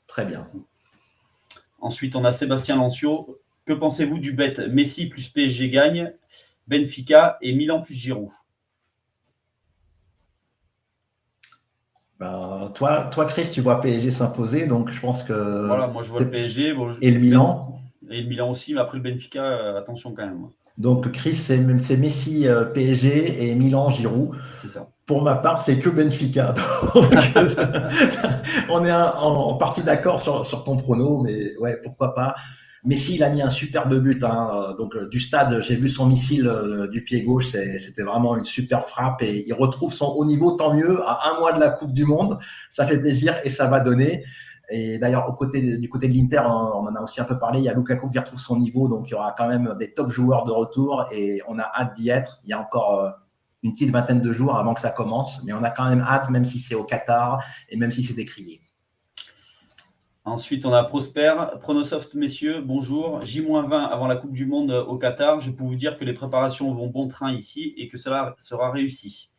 [0.08, 0.48] Très bien.
[1.78, 3.38] Ensuite, on a Sébastien Lancio.
[3.64, 6.12] Que pensez-vous du bet Messi plus PSG gagne
[6.68, 8.30] Benfica et Milan plus Giroud?
[12.18, 15.66] Ben, toi, toi, Chris, tu vois PSG s'imposer, donc je pense que.
[15.66, 16.74] Voilà, moi je vois le PSG.
[17.02, 20.48] et le Milan Et le Milan aussi, mais après le Benfica, euh, attention quand même.
[20.78, 24.34] Donc Chris, c'est Messi euh, PSG et Milan Giroud.
[24.54, 24.88] C'est ça.
[25.06, 26.52] Pour ma part, c'est que Benfica.
[28.70, 32.34] on est en, partie d'accord sur, ton prono, mais ouais, pourquoi pas.
[32.84, 34.24] Messi, il a mis un superbe but.
[34.24, 34.74] Hein.
[34.78, 38.44] Donc euh, du stade, j'ai vu son missile euh, du pied gauche, c'était vraiment une
[38.44, 41.70] super frappe et il retrouve son haut niveau, tant mieux, à un mois de la
[41.70, 42.38] Coupe du Monde.
[42.70, 44.24] Ça fait plaisir et ça va donner.
[44.70, 47.60] Et d'ailleurs, du côté de l'Inter, on, en a aussi un peu parlé.
[47.60, 49.92] Il y a Lukaku qui retrouve son niveau, donc il y aura quand même des
[49.92, 52.40] top joueurs de retour et on a hâte d'y être.
[52.44, 53.10] Il y a encore euh,
[53.62, 56.30] une petite vingtaine de jours avant que ça commence, mais on a quand même hâte,
[56.30, 58.60] même si c'est au Qatar et même si c'est décrié.
[60.24, 61.34] Ensuite, on a Prosper.
[61.60, 63.24] Pronosoft, messieurs, bonjour.
[63.24, 65.40] J-20 avant la Coupe du Monde au Qatar.
[65.40, 68.72] Je peux vous dire que les préparations vont bon train ici et que cela sera
[68.72, 69.30] réussi.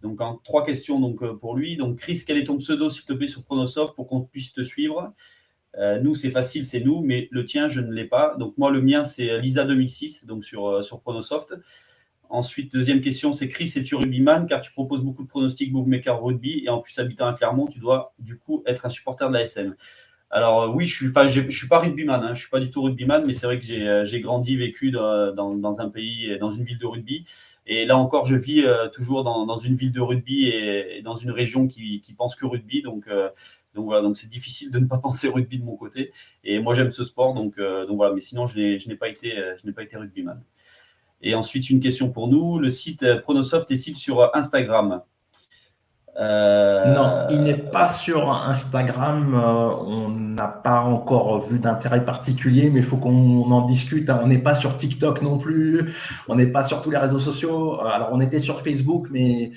[0.00, 1.76] Donc, en trois questions donc, euh, pour lui.
[1.76, 4.62] Donc, Chris, quel est ton pseudo, s'il te plaît, sur Pronosoft pour qu'on puisse te
[4.62, 5.12] suivre?
[5.76, 8.34] Euh, Nous, c'est facile, c'est nous, mais le tien, je ne l'ai pas.
[8.36, 11.54] Donc, moi, le mien, c'est Lisa2006, donc sur, euh, sur Pronosoft.
[12.34, 14.48] Ensuite, deuxième question, c'est Chris, es-tu rugbyman?
[14.48, 17.78] Car tu proposes beaucoup de pronostics bookmaker rugby et en plus habitant à Clermont, tu
[17.78, 19.76] dois du coup être un supporter de la SM.
[20.30, 23.34] alors oui, je suis, suis pas rugbyman, hein, je suis pas du tout rugbyman, mais
[23.34, 23.64] c'est vrai que
[24.04, 27.24] j'ai grandi, vécu dans, un pays, dans une ville de rugby.
[27.66, 31.68] Et là encore, je vis toujours dans, une ville de rugby et, dans une région
[31.68, 32.82] qui, pense que rugby.
[32.82, 33.08] Donc,
[33.76, 36.10] donc voilà, donc c'est difficile de ne pas penser rugby de mon côté.
[36.42, 38.12] Et moi, j'aime ce sport, donc, donc voilà.
[38.12, 40.42] Mais sinon, je n'ai pas été, je n'ai pas été rugbyman.
[41.22, 42.58] Et ensuite, une question pour nous.
[42.58, 45.02] Le site Pronosoft est-il sur Instagram?
[46.16, 49.34] Euh, non, il n'est pas sur Instagram.
[49.34, 54.08] Euh, on n'a pas encore vu d'intérêt particulier, mais il faut qu'on en discute.
[54.10, 55.92] On n'est pas sur TikTok non plus.
[56.28, 57.80] On n'est pas sur tous les réseaux sociaux.
[57.80, 59.56] Euh, alors, on était sur Facebook, mais euh,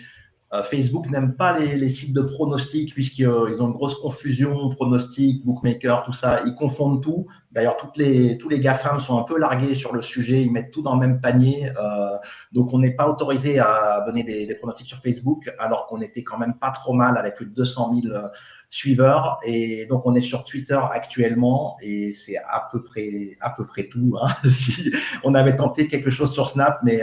[0.63, 6.13] Facebook n'aime pas les, sites de pronostics puisqu'ils ont une grosse confusion, pronostics, bookmaker, tout
[6.13, 6.39] ça.
[6.45, 7.25] Ils confondent tout.
[7.51, 10.43] D'ailleurs, les, tous les GAFAM sont un peu largués sur le sujet.
[10.43, 11.69] Ils mettent tout dans le même panier.
[11.69, 12.17] Euh,
[12.53, 16.37] donc, on n'est pas autorisé à donner des, pronostics sur Facebook alors qu'on était quand
[16.37, 18.27] même pas trop mal avec plus de 200 000 euh,
[18.69, 19.39] suiveurs.
[19.43, 23.89] Et donc, on est sur Twitter actuellement et c'est à peu près, à peu près
[23.89, 24.17] tout.
[24.21, 24.29] Hein.
[24.49, 24.93] si
[25.25, 27.01] on avait tenté quelque chose sur Snap, mais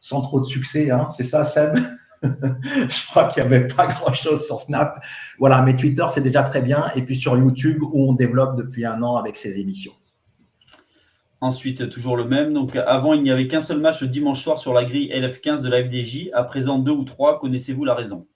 [0.00, 0.92] sans trop de succès.
[0.92, 1.08] Hein.
[1.16, 1.76] C'est ça, Seb?
[2.22, 5.02] je crois qu'il n'y avait pas grand-chose sur Snap.
[5.38, 6.84] Voilà, mais Twitter, c'est déjà très bien.
[6.96, 9.92] Et puis sur YouTube, où on développe depuis un an avec ces émissions.
[11.40, 12.52] Ensuite, toujours le même.
[12.52, 15.62] Donc, avant, il n'y avait qu'un seul match le dimanche soir sur la grille LF15
[15.62, 16.30] de la FDJ.
[16.34, 17.38] À présent, deux ou trois.
[17.38, 18.26] Connaissez-vous la raison?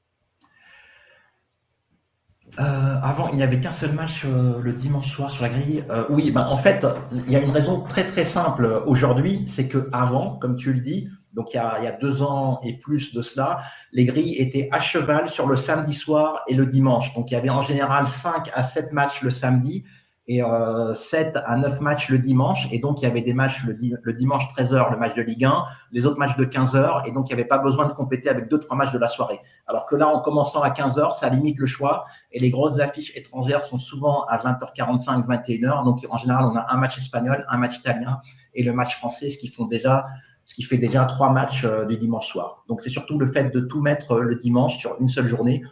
[2.61, 5.85] Euh, avant, il n'y avait qu'un seul match euh, le dimanche soir sur la grille.
[5.91, 9.68] Euh, oui, ben, en fait, il y a une raison très très simple aujourd'hui, c'est
[9.68, 13.22] que avant, comme tu le dis, donc il y, a, deux ans et plus de
[13.22, 13.61] cela,
[13.93, 17.14] les grilles étaient à cheval sur le samedi soir et le dimanche.
[17.14, 19.85] Donc il y avait en général 5 à 7 matchs le samedi
[20.28, 22.68] et euh, 7 à 9 matchs le dimanche.
[22.70, 25.64] Et donc il y avait des matchs le, dimanche 13h, le match de Ligue 1,
[25.93, 27.09] les autres matchs de 15h.
[27.09, 29.41] Et donc il n'y avait pas besoin de compléter avec 2-3 matchs de la soirée.
[29.66, 32.05] Alors que là, en commençant à 15h, ça limite le choix.
[32.30, 35.85] Et les grosses affiches étrangères sont souvent à 20h45, 21h.
[35.85, 38.20] Donc en général, on a un match espagnol, un match italien
[38.55, 40.05] et le match français, ce qui font déjà
[40.45, 42.64] ce qui fait déjà trois matchs euh, du dimanche soir.
[42.68, 45.62] Donc c'est surtout le fait de tout mettre euh, le dimanche sur une seule journée.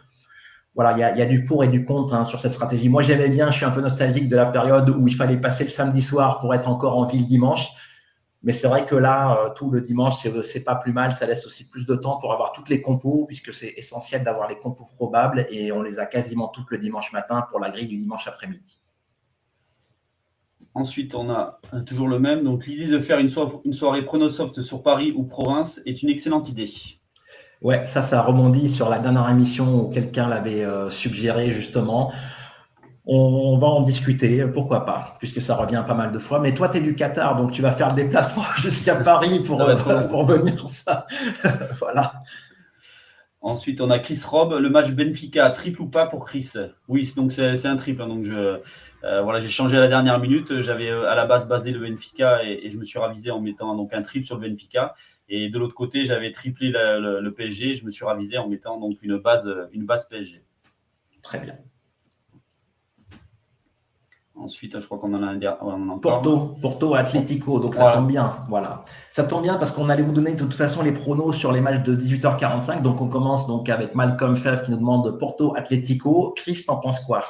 [0.75, 2.87] Voilà, il y a, du pour et du contre hein, sur cette stratégie.
[2.87, 5.65] Moi j'aimais bien, je suis un peu nostalgique de la période où il fallait passer
[5.65, 7.71] le samedi soir pour être encore en ville dimanche.
[8.43, 11.13] Mais c'est vrai que là, euh, tout le dimanche, c'est pas plus mal.
[11.13, 14.47] Ça laisse aussi plus de temps pour avoir toutes les compos, puisque c'est essentiel d'avoir
[14.47, 17.89] les compos probables et on les a quasiment toutes le dimanche matin pour la grille
[17.89, 18.79] du dimanche après-midi.
[20.73, 22.43] Ensuite, on a euh, toujours le même.
[22.43, 26.69] Donc, l'idée de faire une, soirée Pronosoft sur Paris ou province est une excellente idée.
[27.61, 32.11] Ouais, ça, ça rebondit sur la dernière émission où quelqu'un l'avait euh, suggéré justement.
[33.05, 36.39] On, va en discuter, pourquoi pas, puisque ça revient pas mal de fois.
[36.39, 39.59] Mais toi, tu es du Qatar, donc tu vas faire le déplacement jusqu'à Paris pour,
[39.61, 39.75] euh,
[40.07, 41.05] pour venir ça.
[41.79, 42.13] voilà.
[43.43, 44.53] Ensuite, on a Chris Robb.
[44.53, 46.53] Le match Benfica, triple ou pas pour Chris?
[46.87, 48.03] Oui, donc c'est un triple.
[48.03, 48.59] Hein, donc je,
[49.03, 50.61] euh, voilà, j'ai changé à la dernière minute.
[50.61, 53.75] J'avais euh, à la base basé le Benfica et, je me suis ravisé en mettant
[53.75, 54.93] donc un triple sur le Benfica.
[55.27, 57.75] Et de l'autre côté, j'avais triplé le, PSG.
[57.75, 60.43] Je me suis ravisé en mettant donc une base, une base PSG.
[61.23, 61.57] Très bien.
[64.35, 68.37] Ensuite, je crois qu'on en a un Porto, Porto Atlético, donc ça tombe bien.
[68.49, 68.85] Voilà.
[69.11, 71.61] Ça tombe bien parce qu'on allait vous donner de toute façon les pronos sur les
[71.61, 72.81] matchs de 18h45.
[72.81, 76.33] Donc on commence donc avec Malcolm Fev qui nous demande Porto Atlético.
[76.35, 77.23] Chris, t'en penses quoi?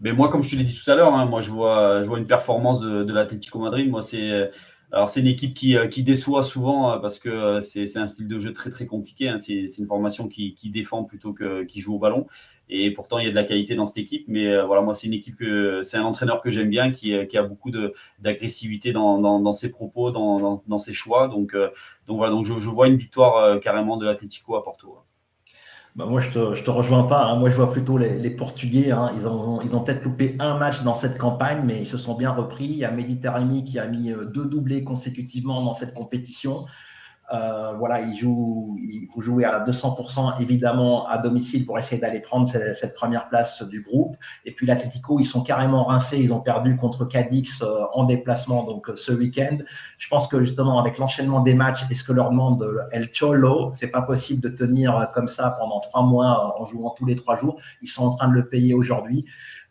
[0.00, 2.08] Mais moi, comme je te l'ai dit tout à l'heure, hein, moi je vois, je
[2.08, 3.90] vois une performance de, de l'Atlético Madrid.
[3.90, 4.50] Moi, c'est
[4.94, 8.06] alors c'est une équipe qui, euh, qui, déçoit souvent euh, parce que euh, c'est un
[8.06, 9.28] style de jeu très très compliqué.
[9.28, 9.38] Hein.
[9.38, 12.28] C'est une formation qui, qui, défend plutôt que qui joue au ballon.
[12.68, 14.26] Et pourtant il y a de la qualité dans cette équipe.
[14.28, 17.36] Mais voilà, moi c'est une équipe que c'est un entraîneur que j'aime bien, qui, qui,
[17.36, 17.70] a beaucoup
[18.20, 21.28] d'agressivité dans, dans, ses propos, dans, dans, ses choix.
[21.28, 21.54] Donc,
[22.06, 24.96] donc voilà, donc je, je vois une victoire carrément de l'Atlético à Porto.
[25.94, 27.24] Bah, moi, je te, te rejoins pas.
[27.24, 27.36] Hein.
[27.36, 28.90] Moi, je vois plutôt les, les Portugais.
[28.90, 29.10] Hein.
[29.16, 32.14] Ils ont, ils ont peut-être loupé un match dans cette campagne, mais ils se sont
[32.14, 32.64] bien repris.
[32.64, 36.66] Il y a Méditerranée qui a mis euh, deux doublés consécutivement dans cette compétition.
[37.32, 42.20] Euh, voilà, il joue, il faut jouer à 200% évidemment à domicile pour essayer d'aller
[42.20, 44.16] prendre cette, première place du groupe.
[44.44, 46.18] Et puis l'Atlético, ils sont carrément rincés.
[46.18, 49.58] Ils ont perdu contre Cadix euh, en déplacement donc ce week-end.
[49.98, 53.70] Je pense que justement avec l'enchaînement des matchs et ce que leur demande El Cholo,
[53.72, 57.38] c'est pas possible de tenir comme ça pendant trois mois en jouant tous les trois
[57.38, 57.60] jours.
[57.82, 59.24] Ils sont en train de le payer aujourd'hui.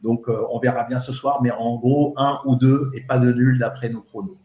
[0.03, 3.17] Donc euh, on verra bien ce soir, mais en gros un ou deux et pas
[3.17, 4.37] de nul d'après nos pronos.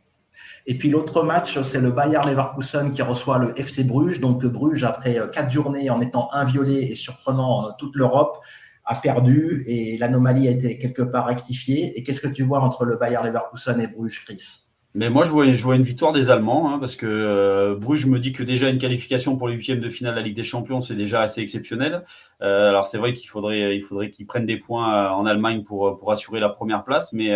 [0.71, 4.21] Et puis l'autre match, c'est le Bayer Leverkusen qui reçoit le FC Bruges.
[4.21, 8.39] Donc Bruges, après euh, quatre journées en étant inviolé et surprenant toute l'Europe,
[8.85, 11.99] a perdu et l'anomalie a été quelque part rectifiée.
[11.99, 14.68] Et qu'est-ce que tu vois entre le Bayer Leverkusen et Bruges, Chris?
[14.99, 18.07] Mais moi, je vois, je vois une victoire des Allemands, hein, parce que euh, Bruges
[18.07, 20.43] me dit que déjà une qualification pour les huitièmes de finale de la Ligue des
[20.43, 22.05] Champions, c'est déjà assez exceptionnel.
[22.43, 25.63] Euh, alors c'est vrai qu'il faudrait, il faudrait qu'ils prennent des points euh, en Allemagne
[25.63, 27.33] pour, pour assurer la première place, mais,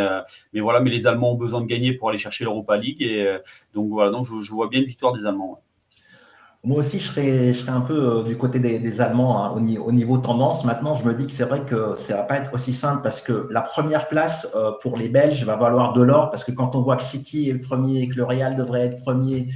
[0.52, 3.38] mais voilà, mais les Allemands ont besoin de gagner pour aller chercher l'Europa League, et
[3.74, 5.62] donc voilà, donc je, vois bien une victoire des Allemands.
[6.64, 9.58] Moi aussi, je serais, je serais un peu euh, du côté des, Allemands hein, au,
[9.58, 10.64] niveau, au, niveau tendance.
[10.64, 13.20] Maintenant, je me dis que c'est vrai que ça va pas être aussi simple parce
[13.20, 16.76] que la première place euh, pour les Belges va valoir de l'or parce que quand
[16.76, 19.48] on voit que City est le premier et que le Real devrait être premier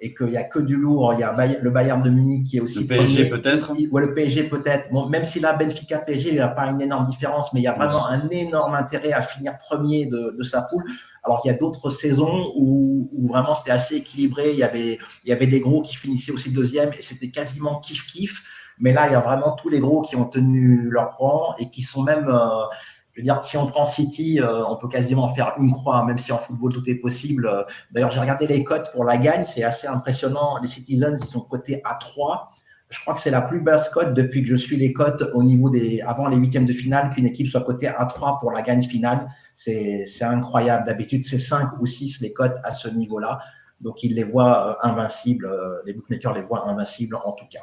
[0.00, 2.56] et qu'il n'y a que du lourd, il y a le Bayern de Munich qui
[2.56, 3.70] est aussi le PSG peut-être.
[3.90, 4.90] Ou le PSG peut-être.
[4.90, 7.64] Bon, même si là, Benfica PSG, il n'y a pas une énorme différence, mais il
[7.64, 10.84] y a vraiment un énorme intérêt à finir premier de, de sa poule.
[11.24, 14.50] Alors qu'il y a d'autres saisons où, vraiment c'était assez équilibré.
[14.52, 17.80] Il y, avait, il y avait des gros qui finissaient aussi deuxième et c'était quasiment
[17.80, 18.42] kiff-kiff.
[18.78, 21.70] Mais là, il y a vraiment tous les gros qui ont tenu leur rang et
[21.70, 22.28] qui sont même.
[22.28, 22.64] Euh,
[23.12, 26.18] je veux dire, si on prend City, euh, on peut quasiment faire une croix, même
[26.18, 27.48] si en football tout est possible.
[27.92, 30.58] D'ailleurs, j'ai regardé les cotes pour la gagne, c'est assez impressionnant.
[30.60, 32.50] Les Citizens, ils sont cotés à 3.
[32.88, 35.42] Je crois que c'est la plus basse cote depuis que je suis les cotes au
[35.42, 38.62] niveau des avant les huitièmes de finale qu'une équipe soit cotée à 3 pour la
[38.62, 39.28] gagne finale.
[39.54, 40.84] C'est incroyable.
[40.86, 43.40] D'habitude, c'est 5 ou 6 les cotes à ce niveau-là.
[43.80, 45.46] Donc, ils les voient euh, invincibles.
[45.46, 47.60] Euh, les bookmakers les voient invincibles en tout cas.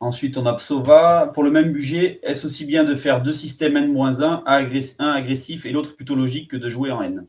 [0.00, 1.30] Ensuite, on a Psova.
[1.32, 5.72] Pour le même budget, est-ce aussi bien de faire deux systèmes N-1, un agressif et
[5.72, 7.26] l'autre plutôt logique que de jouer en N?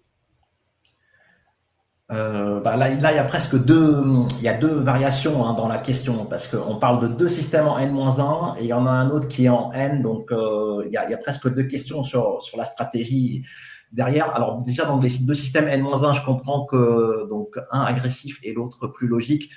[2.11, 4.03] Euh, bah là, il y a presque deux,
[4.37, 7.67] il y a deux variations hein, dans la question parce qu'on parle de deux systèmes
[7.67, 10.83] en N-1 et il y en a un autre qui est en N, donc euh,
[10.85, 13.43] il, y a, presque deux questions sur, sur la stratégie
[13.91, 14.35] derrière.
[14.35, 18.85] Alors déjà dans les deux systèmes N-1, je comprends que donc un agressif et l'autre
[18.87, 19.49] plus logique.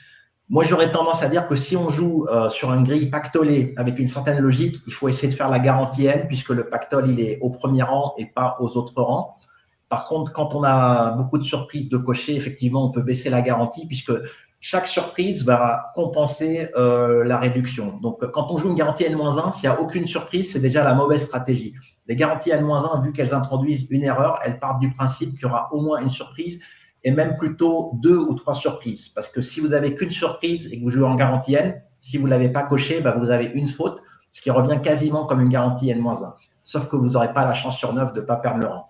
[0.50, 3.98] Moi, j'aurais tendance à dire que si on joue euh, sur un grille pactolé avec
[3.98, 7.20] une certaine logique, il faut essayer de faire la garantie N puisque le pactole il
[7.20, 9.36] est au premier rang et pas aux autres rangs.
[9.88, 13.40] Par contre, quand on a beaucoup de surprises de cocher, effectivement, on peut baisser la
[13.40, 14.12] garantie puisque
[14.60, 17.96] chaque surprise va compenser euh, la réduction.
[17.98, 20.94] Donc, quand on joue une garantie N-1, s'il n'y a aucune surprise, c'est déjà la
[20.94, 21.74] mauvaise stratégie.
[22.08, 25.68] Les garanties N-1, vu qu'elles introduisent une erreur, elles partent du principe qu'il y aura
[25.72, 26.58] au moins une surprise
[27.04, 29.08] et même plutôt deux ou trois surprises.
[29.08, 32.18] Parce que si vous avez qu'une surprise et que vous jouez en garantie N, si
[32.18, 35.40] vous ne l'avez pas coché, bah, vous avez une faute, ce qui revient quasiment comme
[35.40, 36.34] une garantie N-1.
[36.64, 38.86] Sauf que vous n'aurez pas la chance sur neuf de ne pas perdre le rang.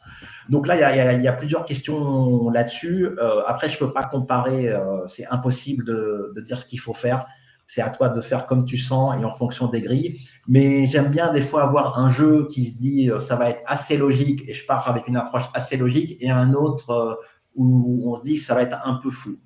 [0.48, 3.06] Donc là, il y a, plusieurs questions là-dessus.
[3.18, 6.94] Euh, après, je ne peux pas comparer, euh, c'est impossible de, dire ce qu'il faut
[6.94, 7.26] faire.
[7.66, 10.20] C'est à toi de faire comme tu sens et en fonction des grilles.
[10.46, 13.60] Mais j'aime bien des fois avoir un jeu qui se dit euh, ça va être
[13.66, 17.20] assez logique et je pars avec une approche assez logique et un autre
[17.54, 19.36] où on se dit ça va être un peu fou.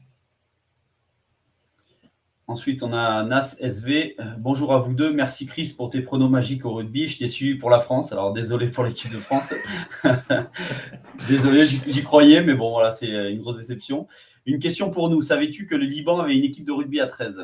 [2.48, 4.16] Ensuite, on a Nas SV.
[4.18, 5.12] Euh, bonjour à vous deux.
[5.12, 7.06] Merci Chris pour tes pronos magiques au rugby.
[7.06, 8.10] Je t'ai suivi pour la France.
[8.12, 9.54] Alors désolé pour l'équipe de France.
[11.28, 14.08] désolé, j'y croyais, mais bon, voilà, c'est une grosse déception.
[14.44, 15.22] Une question pour nous.
[15.22, 17.42] Savais-tu que le Liban avait une équipe de rugby à 13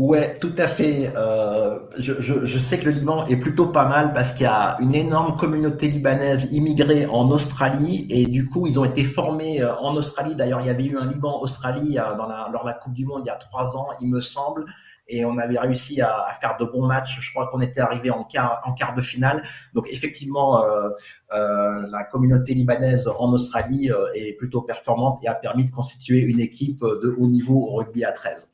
[0.00, 1.12] Ouais, tout à fait.
[1.14, 4.46] Euh, je, je, je, sais que le Liban est plutôt pas mal parce qu'il y
[4.46, 9.60] a une énorme communauté libanaise immigrée en Australie et du coup ils ont été formés
[9.60, 10.34] euh, en Australie.
[10.34, 13.04] D'ailleurs, il y avait eu un Liban-Australie euh, dans la, lors de la Coupe du
[13.04, 14.64] Monde il y a trois ans, il me semble,
[15.10, 17.20] et on avait réussi à, faire de bons matchs.
[17.20, 19.42] Je crois qu'on était arrivé en quart, en quart de finale.
[19.74, 20.88] Donc effectivement, euh,
[21.34, 26.20] euh, la communauté libanaise en Australie euh, est plutôt performante et a permis de constituer
[26.20, 28.49] une équipe de haut niveau au rugby à 13.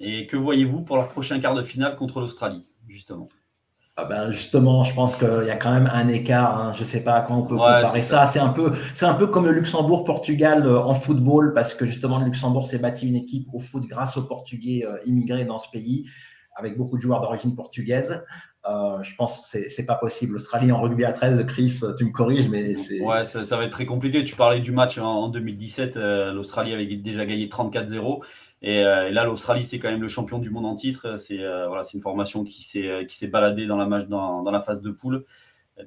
[0.00, 3.26] Et que voyez-vous pour leur prochain quart de finale contre l'Australie, justement?
[3.96, 6.60] Ah ben justement, je pense qu'il y a quand même un écart.
[6.60, 6.72] Hein.
[6.74, 8.26] Je ne sais pas à quoi on peut comparer ça.
[8.26, 12.18] C'est un peu, c'est un peu comme le Luxembourg-Portugal euh, en football, parce que justement
[12.18, 15.70] le Luxembourg s'est bâti une équipe au foot grâce aux Portugais euh, immigrés dans ce
[15.70, 16.06] pays,
[16.56, 18.24] avec beaucoup de joueurs d'origine portugaise.
[18.68, 20.32] Euh, je pense que c'est pas possible.
[20.32, 23.00] L'Australie en rugby à 13, Chris, tu me corriges, mais c'est.
[23.00, 24.24] Ouais, ça, va être très compliqué.
[24.24, 25.96] Tu parlais du match en, 2017.
[26.32, 28.24] L'Australie avait déjà gagné 34-0.
[28.64, 31.18] Euh, et, là, l'Australie, c'est quand même le champion du monde en titre.
[31.18, 34.42] C'est euh, voilà, une formation qui s'est euh, qui s'est baladée dans la match, dans,
[34.42, 35.24] dans, la phase de poule.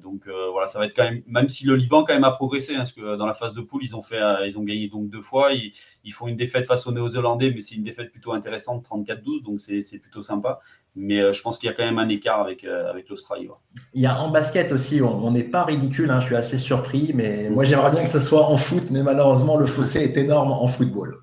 [0.02, 2.74] donc voilà, ça va être quand même, même si le Liban quand même a progressé,
[2.74, 5.08] hein, parce que dans la phase de poule, ils ont fait, ils ont gagné donc
[5.08, 5.52] deux fois.
[5.52, 5.72] Ils,
[6.04, 9.60] ils font une défaite face aux Néo-Zélandais, mais c'est une défaite plutôt intéressante, 34-12, donc
[9.60, 10.60] c'est plutôt sympa.
[10.94, 13.48] Mais je pense qu'il y a quand même un écart avec, avec l'Australie.
[13.94, 17.12] Il y a en basket aussi, on n'est pas ridicule, hein, je suis assez surpris,
[17.14, 20.52] mais moi j'aimerais bien que ce soit en foot, mais malheureusement le fossé est énorme
[20.52, 21.18] en football.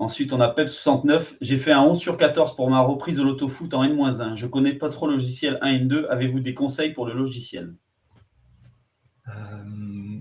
[0.00, 1.36] Ensuite, on a PEP69.
[1.42, 4.34] J'ai fait un 11 sur 14 pour ma reprise de l'autofoot en N-1.
[4.34, 6.06] Je connais pas trop le logiciel 1 et 2.
[6.08, 7.74] Avez-vous des conseils pour le logiciel?
[9.28, 9.32] Euh,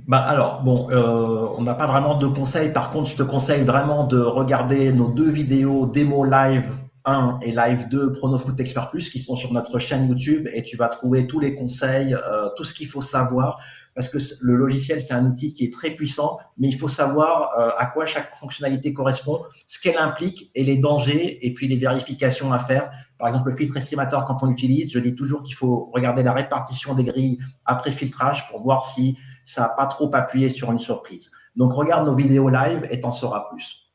[0.05, 2.73] bah alors, bon, euh, on n'a pas vraiment de conseils.
[2.73, 6.69] Par contre, je te conseille vraiment de regarder nos deux vidéos démo live
[7.05, 10.75] 1 et Live 2 Pronofoot Expert Plus qui sont sur notre chaîne YouTube et tu
[10.75, 13.61] vas trouver tous les conseils, euh, tout ce qu'il faut savoir
[13.99, 17.51] parce que le logiciel c'est un outil qui est très puissant, mais il faut savoir
[17.59, 21.75] euh, à quoi chaque fonctionnalité correspond, ce qu'elle implique et les dangers et puis les
[21.75, 22.91] vérifications à faire.
[23.17, 26.31] Par exemple, le filtre estimateur quand on l'utilise, je dis toujours qu'il faut regarder la
[26.31, 30.79] répartition des grilles après filtrage pour voir si ça n'a pas trop appuyé sur une
[30.79, 31.29] surprise.
[31.57, 33.91] Donc regarde nos vidéos live et t'en sauras plus.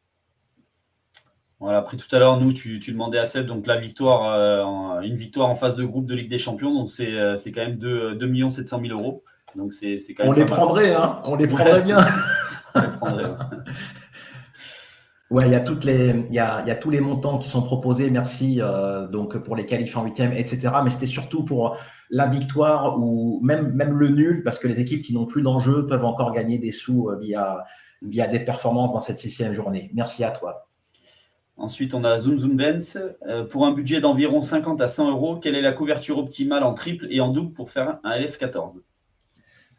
[1.61, 5.17] Voilà, après tout à l'heure, nous, tu, demandais à Seb, donc la victoire, euh, une
[5.17, 8.17] victoire en phase de groupe de Ligue des Champions, donc c'est euh, quand même 2,
[8.17, 9.25] 2 700 000 euros.
[9.57, 11.99] Donc c'est quand même On les prendrait, hein On les prendrait bien.
[12.75, 13.31] On les prendrait,
[15.31, 15.47] ouais.
[15.47, 17.49] il y a toutes les, il y a, il y a tous les montants qui
[17.49, 18.11] sont proposés.
[18.11, 20.73] Merci euh, donc pour les qualifs en huitième, etc.
[20.85, 21.77] Mais c'était surtout pour
[22.11, 25.87] la victoire ou même même le nul, parce que les équipes qui n'ont plus d'enjeu
[25.87, 27.65] peuvent encore gagner des sous via
[28.03, 29.91] via des performances dans cette sixième journée.
[29.95, 30.69] Merci à toi.
[31.57, 32.99] Ensuite, on a Zoom Zoom Benz.
[33.27, 36.75] Euh, pour un budget d'environ 50 à 100 euros, quelle est la couverture optimale en
[36.75, 38.83] triple et en double pour faire un LF14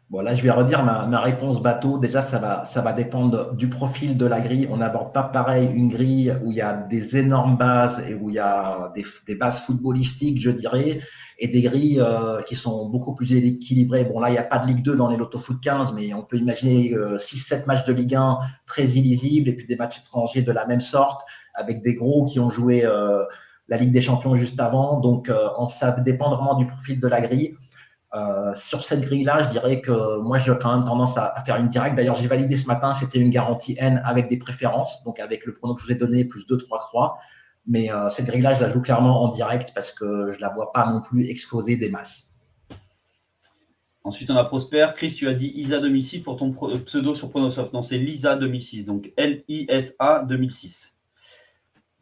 [0.08, 1.98] Bon, là, je vais redire ma, réponse bateau.
[1.98, 4.68] Déjà, ça va, ça va dépendre du profil de la grille.
[4.70, 8.30] On n'aborde pas pareil une grille où il y a des énormes bases et où
[8.30, 11.00] il y a des, bases footballistiques, je dirais,
[11.40, 14.04] et des grilles euh, qui sont beaucoup plus équilibrées.
[14.04, 16.14] Bon, là, il n'y a pas de Ligue 2 dans les Lotto Foot 15, mais
[16.14, 19.98] on peut imaginer 6-7 euh, matchs de Ligue 1 très illisibles et puis des matchs
[19.98, 21.26] étrangers de la même sorte
[21.56, 23.24] avec des gros qui ont joué euh,
[23.68, 25.00] la Ligue des Champions juste avant.
[25.00, 27.56] Donc, euh, ça dépend vraiment du profil de la grille.
[28.16, 31.68] Euh, sur cette grille-là, je dirais que moi, j'ai quand même tendance à, faire une
[31.68, 31.96] directe.
[31.96, 35.54] D'ailleurs, j'ai validé ce matin, c'était une garantie N avec des préférences, donc avec le
[35.54, 37.18] pronom que je vous ai donné, plus 2-3 croix.
[37.66, 40.72] Mais cette grille-là, je la joue clairement en direct parce que je ne la vois
[40.72, 42.28] pas non plus exploser des masses.
[44.04, 44.86] Ensuite, on a Prosper.
[44.94, 46.54] Chris, tu as dit ISA 2006 pour ton
[46.84, 47.72] pseudo sur Pronosoft.
[47.72, 50.95] Non, c'est Lisa 2006, donc L-I-S-A 2006.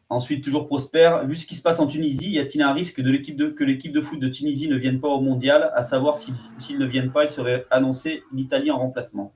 [0.09, 1.25] Ensuite, toujours prospère.
[1.25, 3.63] Vu ce qui se passe en Tunisie, y a-t-il un risque de l'équipe de, que
[3.63, 5.71] l'équipe de foot de Tunisie ne vienne pas au mondial?
[5.73, 9.33] À savoir, s'ils ne viennent pas, il serait annoncé l'Italie en remplacement.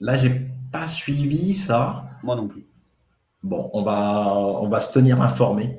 [0.00, 0.30] Là, j'ai
[0.70, 2.04] pas suivi ça.
[2.22, 2.66] Moi non plus.
[3.42, 5.78] Bon, on va, on va se tenir informé.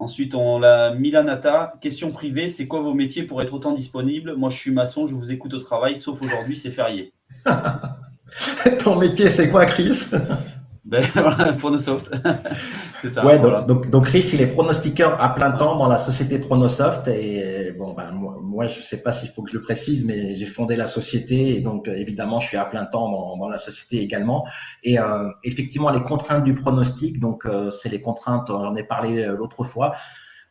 [0.00, 1.74] Ensuite, on a Milanata.
[1.82, 4.34] Question privée c'est quoi vos métiers pour être autant disponible?
[4.34, 7.12] Moi, je suis maçon, je vous écoute au travail, sauf aujourd'hui, c'est férié.
[8.82, 10.06] Ton métier, c'est quoi, Chris?
[10.84, 12.10] ben, voilà, Pronosoft.
[13.02, 13.24] c'est ça.
[13.24, 17.06] Ouais, donc, donc, Chris, il est pronostiqueur à plein temps dans la société Pronosoft.
[17.08, 20.34] Et bon, ben, moi, je ne sais pas s'il faut que je le précise, mais
[20.36, 21.56] j'ai fondé la société.
[21.56, 24.46] Et donc, évidemment, je suis à plein temps dans, dans la société également.
[24.82, 28.82] Et euh, effectivement, les contraintes du pronostic, donc, euh, c'est les contraintes, on en a
[28.82, 29.94] parlé euh, l'autre fois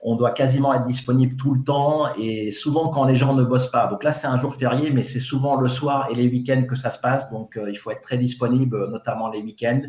[0.02, 3.70] on doit quasiment être disponible tout le temps et souvent quand les gens ne bossent
[3.70, 3.88] pas.
[3.88, 6.78] Donc là, c'est un jour férié, mais c'est souvent le soir et les week-ends que
[6.78, 7.30] ça se passe.
[7.32, 9.82] Donc il faut être très disponible, notamment les week-ends.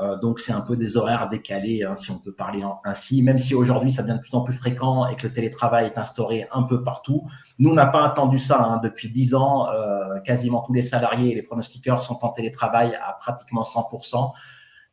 [0.00, 3.38] Euh, donc c'est un peu des horaires décalés, hein, si on peut parler ainsi, même
[3.38, 6.46] si aujourd'hui ça devient de plus en plus fréquent et que le télétravail est instauré
[6.52, 7.22] un peu partout.
[7.58, 8.80] Nous, on n'a pas attendu ça hein.
[8.82, 9.68] depuis dix ans.
[9.70, 14.32] Euh, quasiment tous les salariés et les pronostiqueurs sont en télétravail à pratiquement 100%.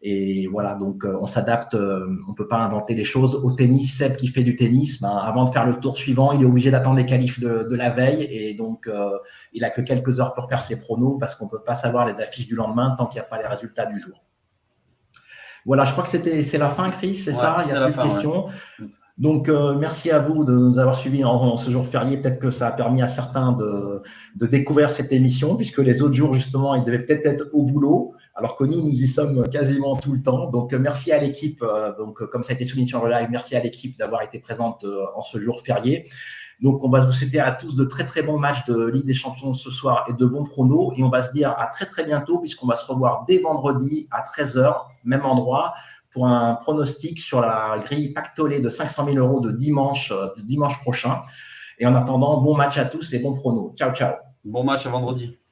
[0.06, 3.36] Et voilà, donc euh, on s'adapte, on peut pas inventer les choses.
[3.36, 6.42] Au tennis, Seb qui fait du tennis, ben, avant de faire le tour suivant, il
[6.42, 8.90] est obligé d'attendre les qualifs de, la veille et donc
[9.54, 12.22] il a que quelques heures pour faire ses pronos parce qu'on peut pas savoir les
[12.22, 14.22] affiches du lendemain tant qu'il n'y a pas les résultats du jour.
[15.66, 17.58] Voilà, je crois que c'était c'est la fin, Chris, c'est ça?
[17.66, 18.46] Il n'y a plus de questions.
[19.20, 22.18] Donc, euh, merci à vous de nous avoir suivis en, ce jour férié.
[22.18, 24.02] Peut-être que ça a permis à certains de,
[24.36, 28.16] de, découvrir cette émission, puisque les autres jours, justement, ils devaient peut-être être au boulot,
[28.34, 30.50] alors que nous, nous y sommes quasiment tout le temps.
[30.50, 31.62] Donc, merci à l'équipe.
[31.62, 34.40] Euh, donc, comme ça a été souligné sur le live, merci à l'équipe d'avoir été
[34.40, 36.10] présente euh, en ce jour férié.
[36.64, 39.14] Donc, on va vous souhaiter à tous de très, très bons matchs de Ligue des
[39.14, 40.94] Champions ce soir et de bons pronos.
[40.96, 44.08] Et on va se dire à très, très bientôt, puisqu'on va se revoir dès vendredi
[44.12, 45.74] à 13h, même endroit,
[46.10, 50.42] pour un pronostic sur la grille pactolée de 500 000 euros de dimanche, euh, de
[50.42, 51.22] dimanche prochain.
[51.80, 53.74] Et en attendant, bon match à tous et bon pronos.
[53.76, 54.14] Ciao, ciao.
[54.46, 55.43] Bon match à vendredi.